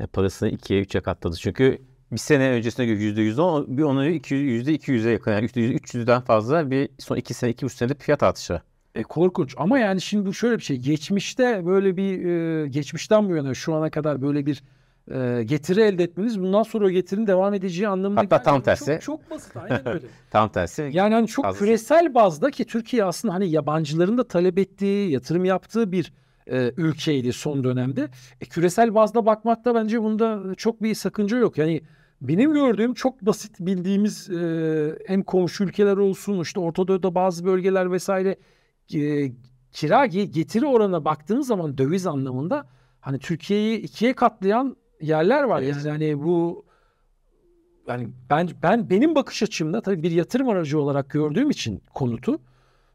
E, 0.00 0.06
parasını 0.06 0.48
ikiye 0.48 0.80
üçe 0.80 1.00
katladı. 1.00 1.36
Çünkü 1.40 1.78
bir 2.12 2.18
sene 2.18 2.50
öncesine 2.50 2.86
göre 2.86 2.98
yüzde 2.98 3.22
yüz 3.22 3.38
on, 3.38 3.78
bir 3.78 3.82
onu 3.82 4.04
yüzde 4.30 4.72
iki 4.72 4.90
yüze 4.90 5.10
yakın. 5.10 5.32
Yani 5.32 5.42
yüzde 5.42 5.60
yüz, 5.60 5.70
üç 5.70 5.94
yüzden 5.94 6.20
fazla 6.20 6.70
bir 6.70 6.88
son 6.98 7.16
iki 7.16 7.34
sene, 7.34 7.50
iki 7.50 7.66
üç 7.66 7.72
senede 7.72 7.94
fiyat 7.94 8.22
artışı. 8.22 8.60
E, 8.94 9.02
korkunç 9.02 9.54
ama 9.58 9.78
yani 9.78 10.00
şimdi 10.00 10.26
bu 10.26 10.34
şöyle 10.34 10.58
bir 10.58 10.62
şey. 10.62 10.76
Geçmişte 10.76 11.66
böyle 11.66 11.96
bir 11.96 12.24
e, 12.24 12.68
geçmişten 12.68 13.28
bu 13.28 13.36
yana 13.36 13.54
şu 13.54 13.74
ana 13.74 13.90
kadar 13.90 14.22
böyle 14.22 14.46
bir 14.46 14.62
e, 15.10 15.42
getiri 15.44 15.80
elde 15.80 16.04
etmeniz 16.04 16.40
bundan 16.40 16.62
sonra 16.62 16.86
o 16.86 16.90
getirinin 16.90 17.26
devam 17.26 17.54
edeceği 17.54 17.88
anlamına 17.88 18.20
Hatta 18.20 18.42
tam 18.42 18.60
tersi. 18.60 18.86
Çok, 18.86 19.02
çok 19.02 19.30
basit 19.30 19.56
aynen 19.56 19.88
öyle. 19.94 20.06
Tam 20.30 20.48
tersi. 20.48 20.90
Yani 20.92 21.14
hani 21.14 21.26
çok 21.26 21.44
Fazlası. 21.44 21.64
küresel 21.64 22.14
bazda 22.14 22.50
ki 22.50 22.64
Türkiye 22.64 23.04
aslında 23.04 23.34
hani 23.34 23.50
yabancıların 23.50 24.18
da 24.18 24.28
talep 24.28 24.58
ettiği, 24.58 25.10
yatırım 25.10 25.44
yaptığı 25.44 25.92
bir 25.92 26.12
e, 26.46 26.72
ülkeydi 26.76 27.32
son 27.32 27.64
dönemde. 27.64 28.08
E, 28.40 28.44
küresel 28.44 28.94
bazda 28.94 29.26
bakmakta 29.26 29.74
bence 29.74 30.02
bunda 30.02 30.54
çok 30.56 30.82
bir 30.82 30.94
sakınca 30.94 31.38
yok. 31.38 31.58
Yani 31.58 31.80
benim 32.20 32.52
gördüğüm 32.52 32.94
çok 32.94 33.22
basit 33.22 33.56
bildiğimiz 33.60 34.30
e, 34.30 34.98
hem 35.06 35.22
komşu 35.22 35.64
ülkeler 35.64 35.96
olsun 35.96 36.40
işte 36.40 36.60
Orta 36.60 36.88
Doğu'da 36.88 37.14
bazı 37.14 37.44
bölgeler 37.44 37.92
vesaire 37.92 38.36
e, 38.94 39.32
kira 39.72 40.06
ge- 40.06 40.22
getiri 40.30 40.66
oranına 40.66 41.04
baktığınız 41.04 41.46
zaman 41.46 41.78
döviz 41.78 42.06
anlamında 42.06 42.66
hani 43.00 43.18
Türkiye'yi 43.18 43.78
ikiye 43.78 44.12
katlayan 44.12 44.76
yerler 45.00 45.42
var. 45.42 45.62
Evet. 45.62 45.76
Yani 45.76 45.88
hani 45.88 46.22
bu 46.22 46.64
yani 47.88 48.08
ben 48.30 48.48
ben 48.62 48.90
benim 48.90 49.14
bakış 49.14 49.42
açımda 49.42 49.80
tabii 49.80 50.02
bir 50.02 50.10
yatırım 50.10 50.48
aracı 50.48 50.80
olarak 50.80 51.10
gördüğüm 51.10 51.50
için 51.50 51.82
konutu 51.94 52.40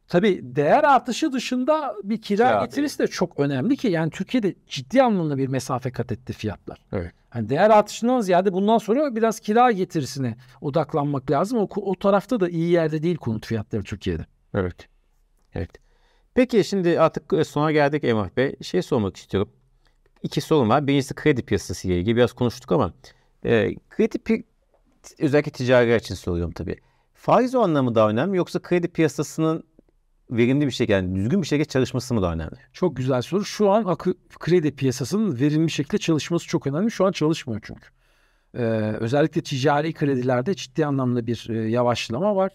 Tabii 0.08 0.40
değer 0.44 0.84
artışı 0.84 1.34
dışında 1.34 1.96
bir 2.04 2.22
kira, 2.22 2.48
Kira 2.48 2.66
getirisi 2.66 3.00
de 3.00 3.08
çok 3.08 3.40
önemli 3.40 3.78
ki 3.78 3.88
yani 3.88 4.12
Türkiye'de 4.12 4.56
ciddi 4.68 5.04
anlamda 5.04 5.38
bir 5.38 5.48
mesafe 5.48 5.92
kat 5.92 6.12
etti 6.12 6.34
fiyatlar. 6.34 6.80
Evet. 6.94 7.12
Yani 7.36 7.50
değer 7.50 7.70
artışından 7.70 8.22
ziyade 8.22 8.54
bundan 8.54 8.78
sonra 8.78 9.16
biraz 9.16 9.40
kira 9.40 9.72
getirisine 9.72 10.38
odaklanmak 10.62 11.32
lazım. 11.32 11.60
O, 11.60 11.68
o 11.76 11.96
tarafta 11.96 12.40
da 12.40 12.50
iyi 12.50 12.72
yerde 12.72 13.04
değil 13.04 13.18
konut 13.18 13.46
fiyatları 13.46 13.84
Türkiye'de. 13.84 14.26
Evet. 14.54 14.88
Evet. 15.54 15.72
Peki 16.34 16.64
şimdi 16.64 17.00
artık 17.00 17.48
sona 17.48 17.72
geldik 17.72 18.04
Emrah 18.04 18.30
Bey. 18.38 18.56
Şey 18.62 18.82
sormak 18.82 19.18
istiyorum. 19.18 19.52
İki 20.26 20.42
sorun 20.42 20.70
var. 20.70 20.88
Birincisi 20.88 21.14
kredi 21.14 21.42
piyasası 21.42 21.88
ile 21.88 22.00
ilgili 22.00 22.16
biraz 22.16 22.34
konuştuk 22.34 22.72
ama 22.72 22.94
e, 23.46 23.76
kredi 23.90 24.18
pi- 24.18 24.44
özellikle 25.20 25.52
ticari 25.52 25.96
için 25.96 26.16
soruyorum 26.16 26.52
tabii. 26.52 26.76
Faiz 27.14 27.56
oranları 27.56 27.84
mı 27.84 27.96
daha 27.96 28.10
önemli 28.10 28.38
yoksa 28.38 28.62
kredi 28.62 28.88
piyasasının 28.88 29.64
verimli 30.32 30.66
bir 30.66 30.72
şekilde 30.72 30.94
yani 30.96 31.16
düzgün 31.16 31.42
bir 31.42 31.48
şekilde 31.48 31.68
çalışması 31.68 32.14
mı 32.14 32.22
daha 32.22 32.34
önemli? 32.34 32.56
Çok 32.74 32.98
güzel 32.98 33.22
soru. 33.22 33.46
Şu 33.46 33.70
an 33.70 33.84
akı, 33.84 34.14
kredi 34.40 34.76
piyasasının 34.76 35.40
verimli 35.40 35.72
şekilde 35.72 35.98
çalışması 35.98 36.48
çok 36.48 36.68
önemli. 36.68 36.92
Şu 36.92 37.06
an 37.06 37.12
çalışmıyor 37.12 37.62
çünkü. 37.64 37.88
Ee, 38.54 38.62
özellikle 39.00 39.42
ticari 39.42 39.94
kredilerde 39.94 40.56
ciddi 40.56 40.86
anlamda 40.86 41.28
bir 41.28 41.48
e, 41.50 41.70
yavaşlama 41.70 42.36
var. 42.36 42.52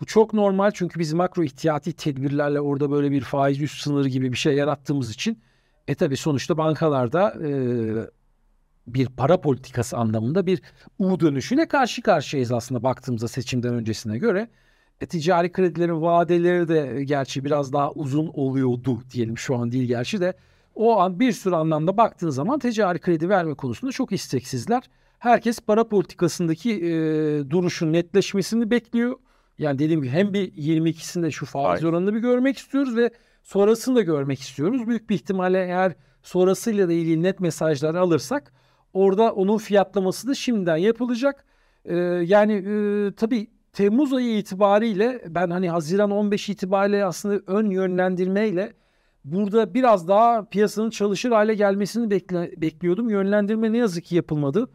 Bu 0.00 0.06
çok 0.06 0.32
normal 0.34 0.70
çünkü 0.70 1.00
biz 1.00 1.12
makro 1.12 1.44
ihtiyati 1.44 1.92
tedbirlerle 1.92 2.60
orada 2.60 2.90
böyle 2.90 3.10
bir 3.10 3.20
faiz 3.20 3.60
üst 3.60 3.82
sınırı 3.82 4.08
gibi 4.08 4.32
bir 4.32 4.36
şey 4.36 4.54
yarattığımız 4.54 5.10
için 5.10 5.42
e 5.88 5.94
tabi 5.94 6.16
sonuçta 6.16 6.58
bankalarda 6.58 7.34
e, 7.44 7.50
bir 8.86 9.06
para 9.06 9.40
politikası 9.40 9.96
anlamında 9.96 10.46
bir 10.46 10.62
U 10.98 11.20
dönüşüne 11.20 11.68
karşı 11.68 12.02
karşıyayız 12.02 12.52
aslında 12.52 12.82
baktığımızda 12.82 13.28
seçimden 13.28 13.74
öncesine 13.74 14.18
göre. 14.18 14.48
E, 15.00 15.06
ticari 15.06 15.52
kredilerin 15.52 16.02
vadeleri 16.02 16.68
de 16.68 16.96
e, 16.96 17.04
gerçi 17.04 17.44
biraz 17.44 17.72
daha 17.72 17.92
uzun 17.92 18.30
oluyordu 18.34 19.02
diyelim 19.12 19.38
şu 19.38 19.56
an 19.56 19.72
değil 19.72 19.88
gerçi 19.88 20.20
de 20.20 20.34
o 20.74 20.98
an 21.00 21.20
bir 21.20 21.32
sürü 21.32 21.54
anlamda 21.54 21.96
baktığın 21.96 22.30
zaman 22.30 22.58
ticari 22.58 22.98
kredi 22.98 23.28
verme 23.28 23.54
konusunda 23.54 23.92
çok 23.92 24.12
isteksizler. 24.12 24.82
Herkes 25.18 25.60
para 25.60 25.88
politikasındaki 25.88 26.72
e, 26.72 26.90
duruşun 27.50 27.92
netleşmesini 27.92 28.70
bekliyor. 28.70 29.16
Yani 29.58 29.78
dediğim 29.78 30.02
gibi 30.02 30.12
hem 30.12 30.34
bir 30.34 30.52
22'sinde 30.52 31.30
şu 31.30 31.46
faiz 31.46 31.66
Hayır. 31.66 31.84
oranını 31.84 32.14
bir 32.14 32.20
görmek 32.20 32.58
istiyoruz 32.58 32.96
ve 32.96 33.10
sonrasını 33.46 33.96
da 33.96 34.02
görmek 34.02 34.40
istiyoruz. 34.40 34.86
Büyük 34.86 35.10
bir 35.10 35.14
ihtimalle 35.14 35.58
eğer 35.64 35.92
sonrasıyla 36.22 36.88
da 36.88 36.92
ilgili 36.92 37.22
net 37.22 37.40
mesajlar 37.40 37.94
alırsak 37.94 38.52
orada 38.92 39.32
onun 39.32 39.58
fiyatlaması 39.58 40.28
da 40.28 40.34
şimdiden 40.34 40.76
yapılacak. 40.76 41.44
Ee, 41.84 41.96
yani 42.26 42.52
e, 42.52 43.12
tabii 43.14 43.50
Temmuz 43.72 44.12
ayı 44.12 44.38
itibariyle 44.38 45.22
ben 45.28 45.50
hani 45.50 45.70
Haziran 45.70 46.10
15 46.10 46.48
itibariyle 46.48 47.04
aslında 47.04 47.40
ön 47.46 47.70
yönlendirmeyle 47.70 48.72
burada 49.24 49.74
biraz 49.74 50.08
daha 50.08 50.44
piyasanın 50.44 50.90
çalışır 50.90 51.30
hale 51.30 51.54
gelmesini 51.54 52.10
bekle, 52.10 52.50
bekliyordum. 52.56 53.10
Yönlendirme 53.10 53.72
ne 53.72 53.78
yazık 53.78 54.04
ki 54.04 54.16
yapılmadı. 54.16 54.70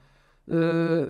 Ee, 0.52 1.06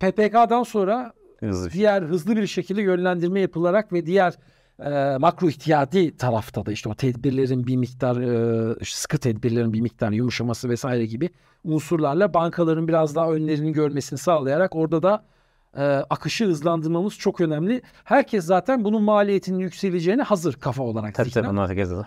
PPK'dan 0.00 0.62
sonra 0.62 1.12
Hızlı 1.40 1.70
diğer 1.70 2.02
hızlı 2.02 2.36
bir 2.36 2.46
şekilde 2.46 2.82
yönlendirme 2.82 3.40
yapılarak 3.40 3.92
ve 3.92 4.06
diğer 4.06 4.34
e, 4.84 5.16
makro 5.18 5.48
ihtiyati 5.48 6.16
tarafta 6.16 6.66
da 6.66 6.72
işte 6.72 6.88
o 6.88 6.94
tedbirlerin 6.94 7.66
bir 7.66 7.76
miktar 7.76 8.16
e, 8.16 8.84
sıkı 8.84 9.18
tedbirlerin 9.18 9.72
bir 9.72 9.80
miktar 9.80 10.10
yumuşaması 10.10 10.68
vesaire 10.68 11.06
gibi 11.06 11.30
unsurlarla 11.64 12.34
bankaların 12.34 12.88
biraz 12.88 13.14
daha 13.14 13.32
önlerini 13.32 13.72
görmesini 13.72 14.18
sağlayarak 14.18 14.76
orada 14.76 15.02
da 15.02 15.24
e, 15.76 15.82
akışı 15.84 16.44
hızlandırmamız 16.44 17.18
çok 17.18 17.40
önemli. 17.40 17.82
Herkes 18.04 18.44
zaten 18.44 18.84
bunun 18.84 19.02
maliyetinin 19.02 19.58
yükseleceğine 19.58 20.22
hazır 20.22 20.54
kafa 20.54 20.82
olarak. 20.82 21.14
Tabii 21.14 21.30
tabii 21.30 21.46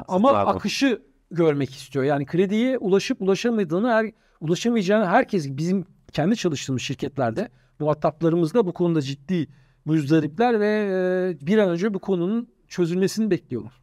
Ama 0.08 0.34
lazım. 0.34 0.56
akışı 0.58 1.02
görmek 1.32 1.70
istiyor. 1.70 2.06
Yani 2.06 2.26
krediye 2.26 2.78
ulaşıp 2.78 3.22
ulaşamadığını, 3.22 3.90
her, 3.92 4.12
ulaşamayacağını 4.42 5.06
herkes 5.06 5.50
bizim 5.50 5.86
kendi 6.12 6.36
çalıştığımız 6.36 6.82
şirketlerde 6.82 7.50
muhataplarımızda 7.80 8.68
bu 8.68 8.74
konuda 8.74 9.02
ciddi 9.02 9.48
müzdaripler 9.86 10.60
ve 10.60 10.90
e, 11.42 11.48
bir 11.48 11.58
an 11.58 11.70
önce 11.70 11.94
bu 11.94 12.00
konunun 12.00 12.53
çözülmesini 12.74 13.32
bekliyorlar. 13.32 13.74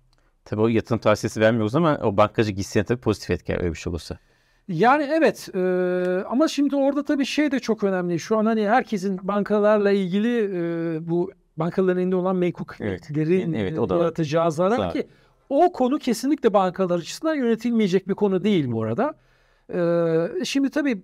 Tabii 0.45 0.61
o 0.61 0.69
yatırım 0.69 1.01
tavsiyesi 1.01 1.41
vermiyoruz 1.41 1.75
ama 1.75 1.99
o 2.03 2.17
bankacı 2.17 2.53
gitsene 2.53 2.85
tabii 2.85 3.01
pozitif 3.01 3.31
etki 3.31 3.53
öyle 3.57 3.71
bir 3.71 3.75
şey 3.75 3.91
olursa. 3.91 4.19
Yani 4.69 5.03
evet 5.13 5.49
e, 5.55 5.61
ama 6.29 6.49
şimdi 6.49 6.77
orada 6.77 7.05
tabii 7.05 7.25
şey 7.27 7.51
de 7.51 7.59
çok 7.61 7.85
önemli. 7.85 8.19
Şu 8.21 8.37
an 8.39 8.47
hani 8.47 8.69
herkesin 8.69 9.19
bankalarla 9.23 9.91
ilgili 9.91 10.39
e, 10.55 11.09
bu 11.09 11.31
bankaların 11.57 11.99
elinde 12.03 12.17
olan 12.17 12.37
menkul 12.37 12.65
Evet. 12.81 13.01
kıymetlerin 13.07 13.53
Evet, 13.53 13.77
e, 13.77 13.81
o 13.81 13.89
da 13.89 13.95
var. 13.97 14.01
yaratacağı 14.01 14.53
Zarar. 14.53 14.93
ki 14.93 15.07
o 15.49 15.73
konu 15.73 15.99
kesinlikle 15.99 16.53
bankalar 16.53 16.99
açısından 16.99 17.35
yönetilmeyecek 17.35 18.09
bir 18.09 18.15
konu 18.15 18.45
değil 18.45 18.73
bu 18.73 18.83
arada. 18.83 19.15
E, 19.75 20.45
şimdi 20.45 20.71
tabii 20.71 21.03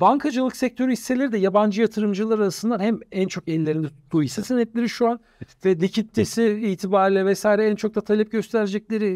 bankacılık 0.00 0.56
sektörü 0.56 0.92
hisseleri 0.92 1.32
de 1.32 1.38
yabancı 1.38 1.80
yatırımcılar 1.80 2.38
arasından 2.38 2.80
hem 2.80 2.98
en 3.12 3.28
çok 3.28 3.48
ellerinde 3.48 3.88
tuttuğu 3.88 4.22
hisse 4.22 4.42
senetleri 4.42 4.88
şu 4.88 5.08
an 5.08 5.20
ve 5.64 5.80
likiditesi 5.80 6.44
itibariyle 6.44 7.26
vesaire 7.26 7.68
en 7.68 7.76
çok 7.76 7.94
da 7.94 8.00
talep 8.00 8.32
gösterecekleri 8.32 9.06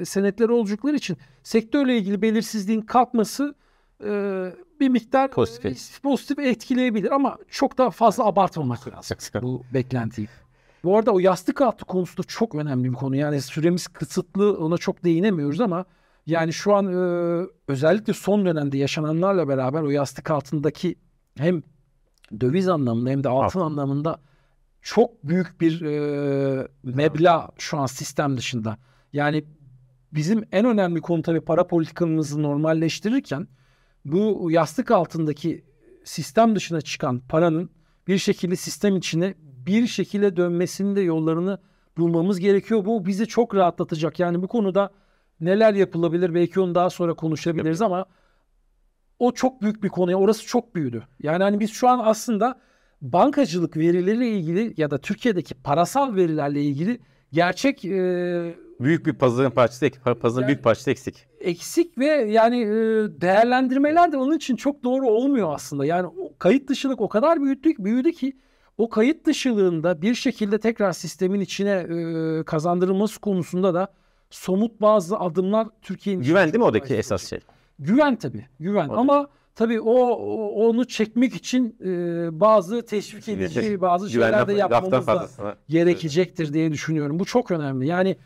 e, 0.00 0.04
senetler 0.04 0.48
olacakları 0.48 0.96
için 0.96 1.16
sektörle 1.42 1.96
ilgili 1.96 2.22
belirsizliğin 2.22 2.80
kalkması 2.80 3.54
e, 4.04 4.44
bir 4.80 4.88
miktar 4.88 5.30
Pozitif 5.30 5.98
e, 5.98 6.00
pozitif 6.02 6.38
etkileyebilir 6.38 7.10
ama 7.10 7.38
çok 7.48 7.78
da 7.78 7.90
fazla 7.90 8.24
abartmamak 8.24 8.88
lazım 8.88 9.16
bu 9.42 9.62
beklentiyi. 9.74 10.28
Bu 10.84 10.96
arada 10.96 11.10
o 11.10 11.18
yastık 11.18 11.60
altı 11.60 11.84
konusu 11.84 12.22
da 12.22 12.22
çok 12.22 12.54
önemli 12.54 12.90
bir 12.90 12.94
konu. 12.94 13.16
Yani 13.16 13.40
süremiz 13.40 13.88
kısıtlı 13.88 14.58
ona 14.58 14.78
çok 14.78 15.04
değinemiyoruz 15.04 15.60
ama 15.60 15.84
yani 16.28 16.52
şu 16.52 16.74
an 16.74 16.86
e, 16.86 17.46
özellikle 17.68 18.12
son 18.12 18.46
dönemde 18.46 18.78
yaşananlarla 18.78 19.48
beraber 19.48 19.82
o 19.82 19.90
yastık 19.90 20.30
altındaki 20.30 20.94
hem 21.38 21.62
döviz 22.40 22.68
anlamında 22.68 23.10
hem 23.10 23.24
de 23.24 23.28
altın 23.28 23.60
anlamında 23.60 24.20
çok 24.82 25.24
büyük 25.24 25.60
bir 25.60 25.80
e, 25.80 26.68
meblağ 26.82 27.48
şu 27.58 27.78
an 27.78 27.86
sistem 27.86 28.36
dışında. 28.36 28.78
Yani 29.12 29.44
bizim 30.12 30.44
en 30.52 30.64
önemli 30.64 31.00
konu 31.00 31.22
tabii 31.22 31.40
para 31.40 31.66
politikamızı 31.66 32.42
normalleştirirken 32.42 33.48
bu 34.04 34.50
yastık 34.50 34.90
altındaki 34.90 35.64
sistem 36.04 36.56
dışına 36.56 36.80
çıkan 36.80 37.20
paranın 37.20 37.70
bir 38.08 38.18
şekilde 38.18 38.56
sistem 38.56 38.96
içine 38.96 39.34
bir 39.42 39.86
şekilde 39.86 40.36
dönmesinin 40.36 40.96
de 40.96 41.00
yollarını 41.00 41.58
bulmamız 41.98 42.40
gerekiyor. 42.40 42.84
Bu 42.84 43.06
bizi 43.06 43.26
çok 43.26 43.54
rahatlatacak. 43.54 44.20
Yani 44.20 44.42
bu 44.42 44.48
konuda 44.48 44.90
neler 45.40 45.74
yapılabilir 45.74 46.34
belki 46.34 46.60
onu 46.60 46.74
daha 46.74 46.90
sonra 46.90 47.14
konuşabiliriz 47.14 47.82
ama 47.82 48.06
o 49.18 49.32
çok 49.32 49.62
büyük 49.62 49.82
bir 49.82 49.88
konu. 49.88 50.14
Orası 50.14 50.46
çok 50.46 50.74
büyüdü. 50.74 51.02
Yani 51.22 51.42
hani 51.42 51.60
biz 51.60 51.70
şu 51.70 51.88
an 51.88 52.00
aslında 52.04 52.60
bankacılık 53.02 53.76
verileriyle 53.76 54.30
ilgili 54.30 54.74
ya 54.76 54.90
da 54.90 54.98
Türkiye'deki 54.98 55.54
parasal 55.54 56.14
verilerle 56.16 56.62
ilgili 56.62 57.00
gerçek 57.32 57.84
e, 57.84 58.54
Büyük 58.80 59.06
bir 59.06 59.12
pazarın 59.12 59.50
parçası 59.50 59.86
eksik. 59.86 60.04
Pazarın 60.20 60.42
Yani- 60.42 60.48
büyük 60.48 60.64
parçası 60.64 60.90
eksik. 60.90 61.26
eksik 61.40 61.98
ve 61.98 62.06
yani 62.06 62.60
e, 62.60 62.70
değerlendirmeler 63.20 64.12
de 64.12 64.16
onun 64.16 64.36
için 64.36 64.56
çok 64.56 64.84
doğru 64.84 65.06
olmuyor 65.08 65.54
aslında. 65.54 65.84
Yani 65.84 66.06
o 66.06 66.32
kayıt 66.38 66.68
dışılık 66.68 67.00
o 67.00 67.08
kadar 67.08 67.42
büyüdü, 67.42 67.70
büyüdü 67.78 68.12
ki 68.12 68.36
o 68.78 68.88
kayıt 68.88 69.26
dışılığında 69.26 70.02
bir 70.02 70.14
şekilde 70.14 70.58
tekrar 70.58 70.92
sistemin 70.92 71.40
içine 71.40 71.70
e, 71.70 72.42
kazandırılması 72.44 73.20
konusunda 73.20 73.74
da 73.74 73.88
somut 74.30 74.80
bazı 74.80 75.18
adımlar 75.18 75.68
Türkiye'nin 75.82 76.22
Güven 76.22 76.44
değil 76.52 76.58
mi 76.58 76.64
oradaki 76.64 76.94
esas 76.94 77.24
şey? 77.30 77.40
Güven 77.78 78.16
tabii. 78.16 78.46
Güven. 78.60 78.88
O 78.88 78.92
da- 78.92 78.96
Ama 78.98 79.28
tabii 79.54 79.80
o, 79.80 79.94
o- 80.08 80.68
onu 80.68 80.84
çekmek 80.84 81.34
için 81.34 81.76
e, 81.84 81.90
bazı 82.40 82.86
teşvik 82.86 83.28
edici 83.28 83.80
bazı 83.80 84.10
şeyler 84.10 84.48
de 84.48 84.52
yapmamız 84.52 85.06
da 85.06 85.56
gerekecektir 85.68 86.52
diye 86.52 86.72
düşünüyorum. 86.72 87.18
Bu 87.18 87.24
çok 87.24 87.50
önemli. 87.50 87.86
Yani 87.86 88.16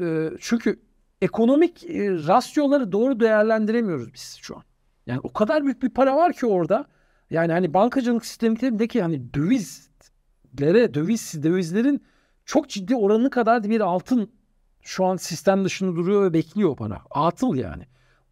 e, 0.00 0.30
çünkü 0.40 0.80
ekonomik 1.22 1.84
e, 1.84 2.10
rasyoları 2.26 2.92
doğru 2.92 3.20
değerlendiremiyoruz 3.20 4.14
biz 4.14 4.38
şu 4.42 4.56
an. 4.56 4.62
Yani 5.06 5.20
o 5.22 5.32
kadar 5.32 5.64
büyük 5.64 5.82
bir 5.82 5.90
para 5.90 6.16
var 6.16 6.32
ki 6.32 6.46
orada. 6.46 6.84
Yani 7.30 7.52
hani 7.52 7.74
bankacılık 7.74 8.26
sistemindeki 8.26 9.02
hani 9.02 9.34
dövizlere, 9.34 10.94
döviz 10.94 11.42
dövizlerin 11.42 12.02
çok 12.44 12.68
ciddi 12.68 12.96
oranı 12.96 13.30
kadar 13.30 13.64
bir 13.64 13.80
altın 13.80 14.30
şu 14.86 15.04
an 15.04 15.16
sistem 15.16 15.64
dışında 15.64 15.96
duruyor 15.96 16.22
ve 16.22 16.32
bekliyor 16.32 16.70
o 16.70 16.74
para. 16.76 17.02
Atıl 17.10 17.54
yani. 17.54 17.82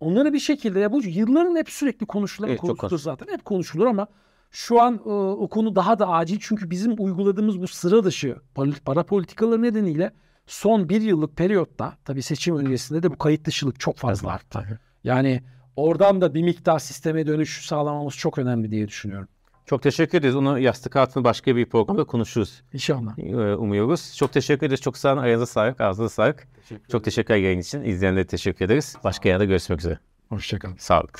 Onları 0.00 0.32
bir 0.32 0.38
şekilde 0.38 0.80
ya 0.80 0.92
bu 0.92 1.02
yılların 1.02 1.56
hep 1.56 1.70
sürekli 1.70 2.06
konuşulan 2.06 2.48
Evet, 2.48 2.60
konusudur 2.60 2.98
zaten. 2.98 3.32
Hep 3.32 3.44
konuşulur 3.44 3.86
ama 3.86 4.06
şu 4.50 4.82
an 4.82 4.94
e, 4.94 5.08
o 5.08 5.48
konu 5.48 5.76
daha 5.76 5.98
da 5.98 6.08
acil 6.08 6.38
çünkü 6.40 6.70
bizim 6.70 6.94
uyguladığımız 6.98 7.60
bu 7.60 7.68
sıra 7.68 8.04
dışı 8.04 8.36
para, 8.54 8.70
para 8.84 9.02
politikaları 9.02 9.62
nedeniyle 9.62 10.12
son 10.46 10.88
bir 10.88 11.00
yıllık 11.00 11.36
periyotta 11.36 11.96
tabii 12.04 12.22
seçim 12.22 12.56
öncesinde 12.56 13.02
de 13.02 13.10
bu 13.10 13.18
kayıt 13.18 13.44
dışılık 13.44 13.80
çok 13.80 13.96
fazla 13.96 14.30
arttı. 14.30 14.80
Yani 15.04 15.42
oradan 15.76 16.20
da 16.20 16.34
bir 16.34 16.42
miktar 16.42 16.78
sisteme 16.78 17.26
dönüş 17.26 17.66
sağlamamız 17.66 18.14
çok 18.14 18.38
önemli 18.38 18.70
diye 18.70 18.88
düşünüyorum. 18.88 19.28
Çok 19.66 19.82
teşekkür 19.82 20.18
ederiz. 20.18 20.36
Onu 20.36 20.58
yastık 20.58 20.96
altında 20.96 21.24
başka 21.24 21.56
bir 21.56 21.66
programda 21.66 22.04
konuşuruz. 22.04 22.62
İnşallah. 22.72 23.18
Ee, 23.18 23.54
Umuyoruz. 23.54 24.16
Çok 24.16 24.32
teşekkür 24.32 24.66
ederiz. 24.66 24.80
Çok 24.80 24.96
sağ 24.96 25.12
olun. 25.12 25.22
Ayağınıza 25.22 25.46
sağlık. 25.46 25.80
Ağzınıza 25.80 26.14
sağlık. 26.14 26.48
Çok 26.92 27.04
teşekkür 27.04 27.34
yayın 27.34 27.60
için. 27.60 27.82
İzleyenlere 27.82 28.26
teşekkür 28.26 28.64
ederiz. 28.64 28.96
Başka 29.04 29.28
yerde 29.28 29.46
görüşmek 29.46 29.80
üzere. 29.80 29.98
Hoşçakalın. 30.28 30.76
Sağlık. 30.78 31.18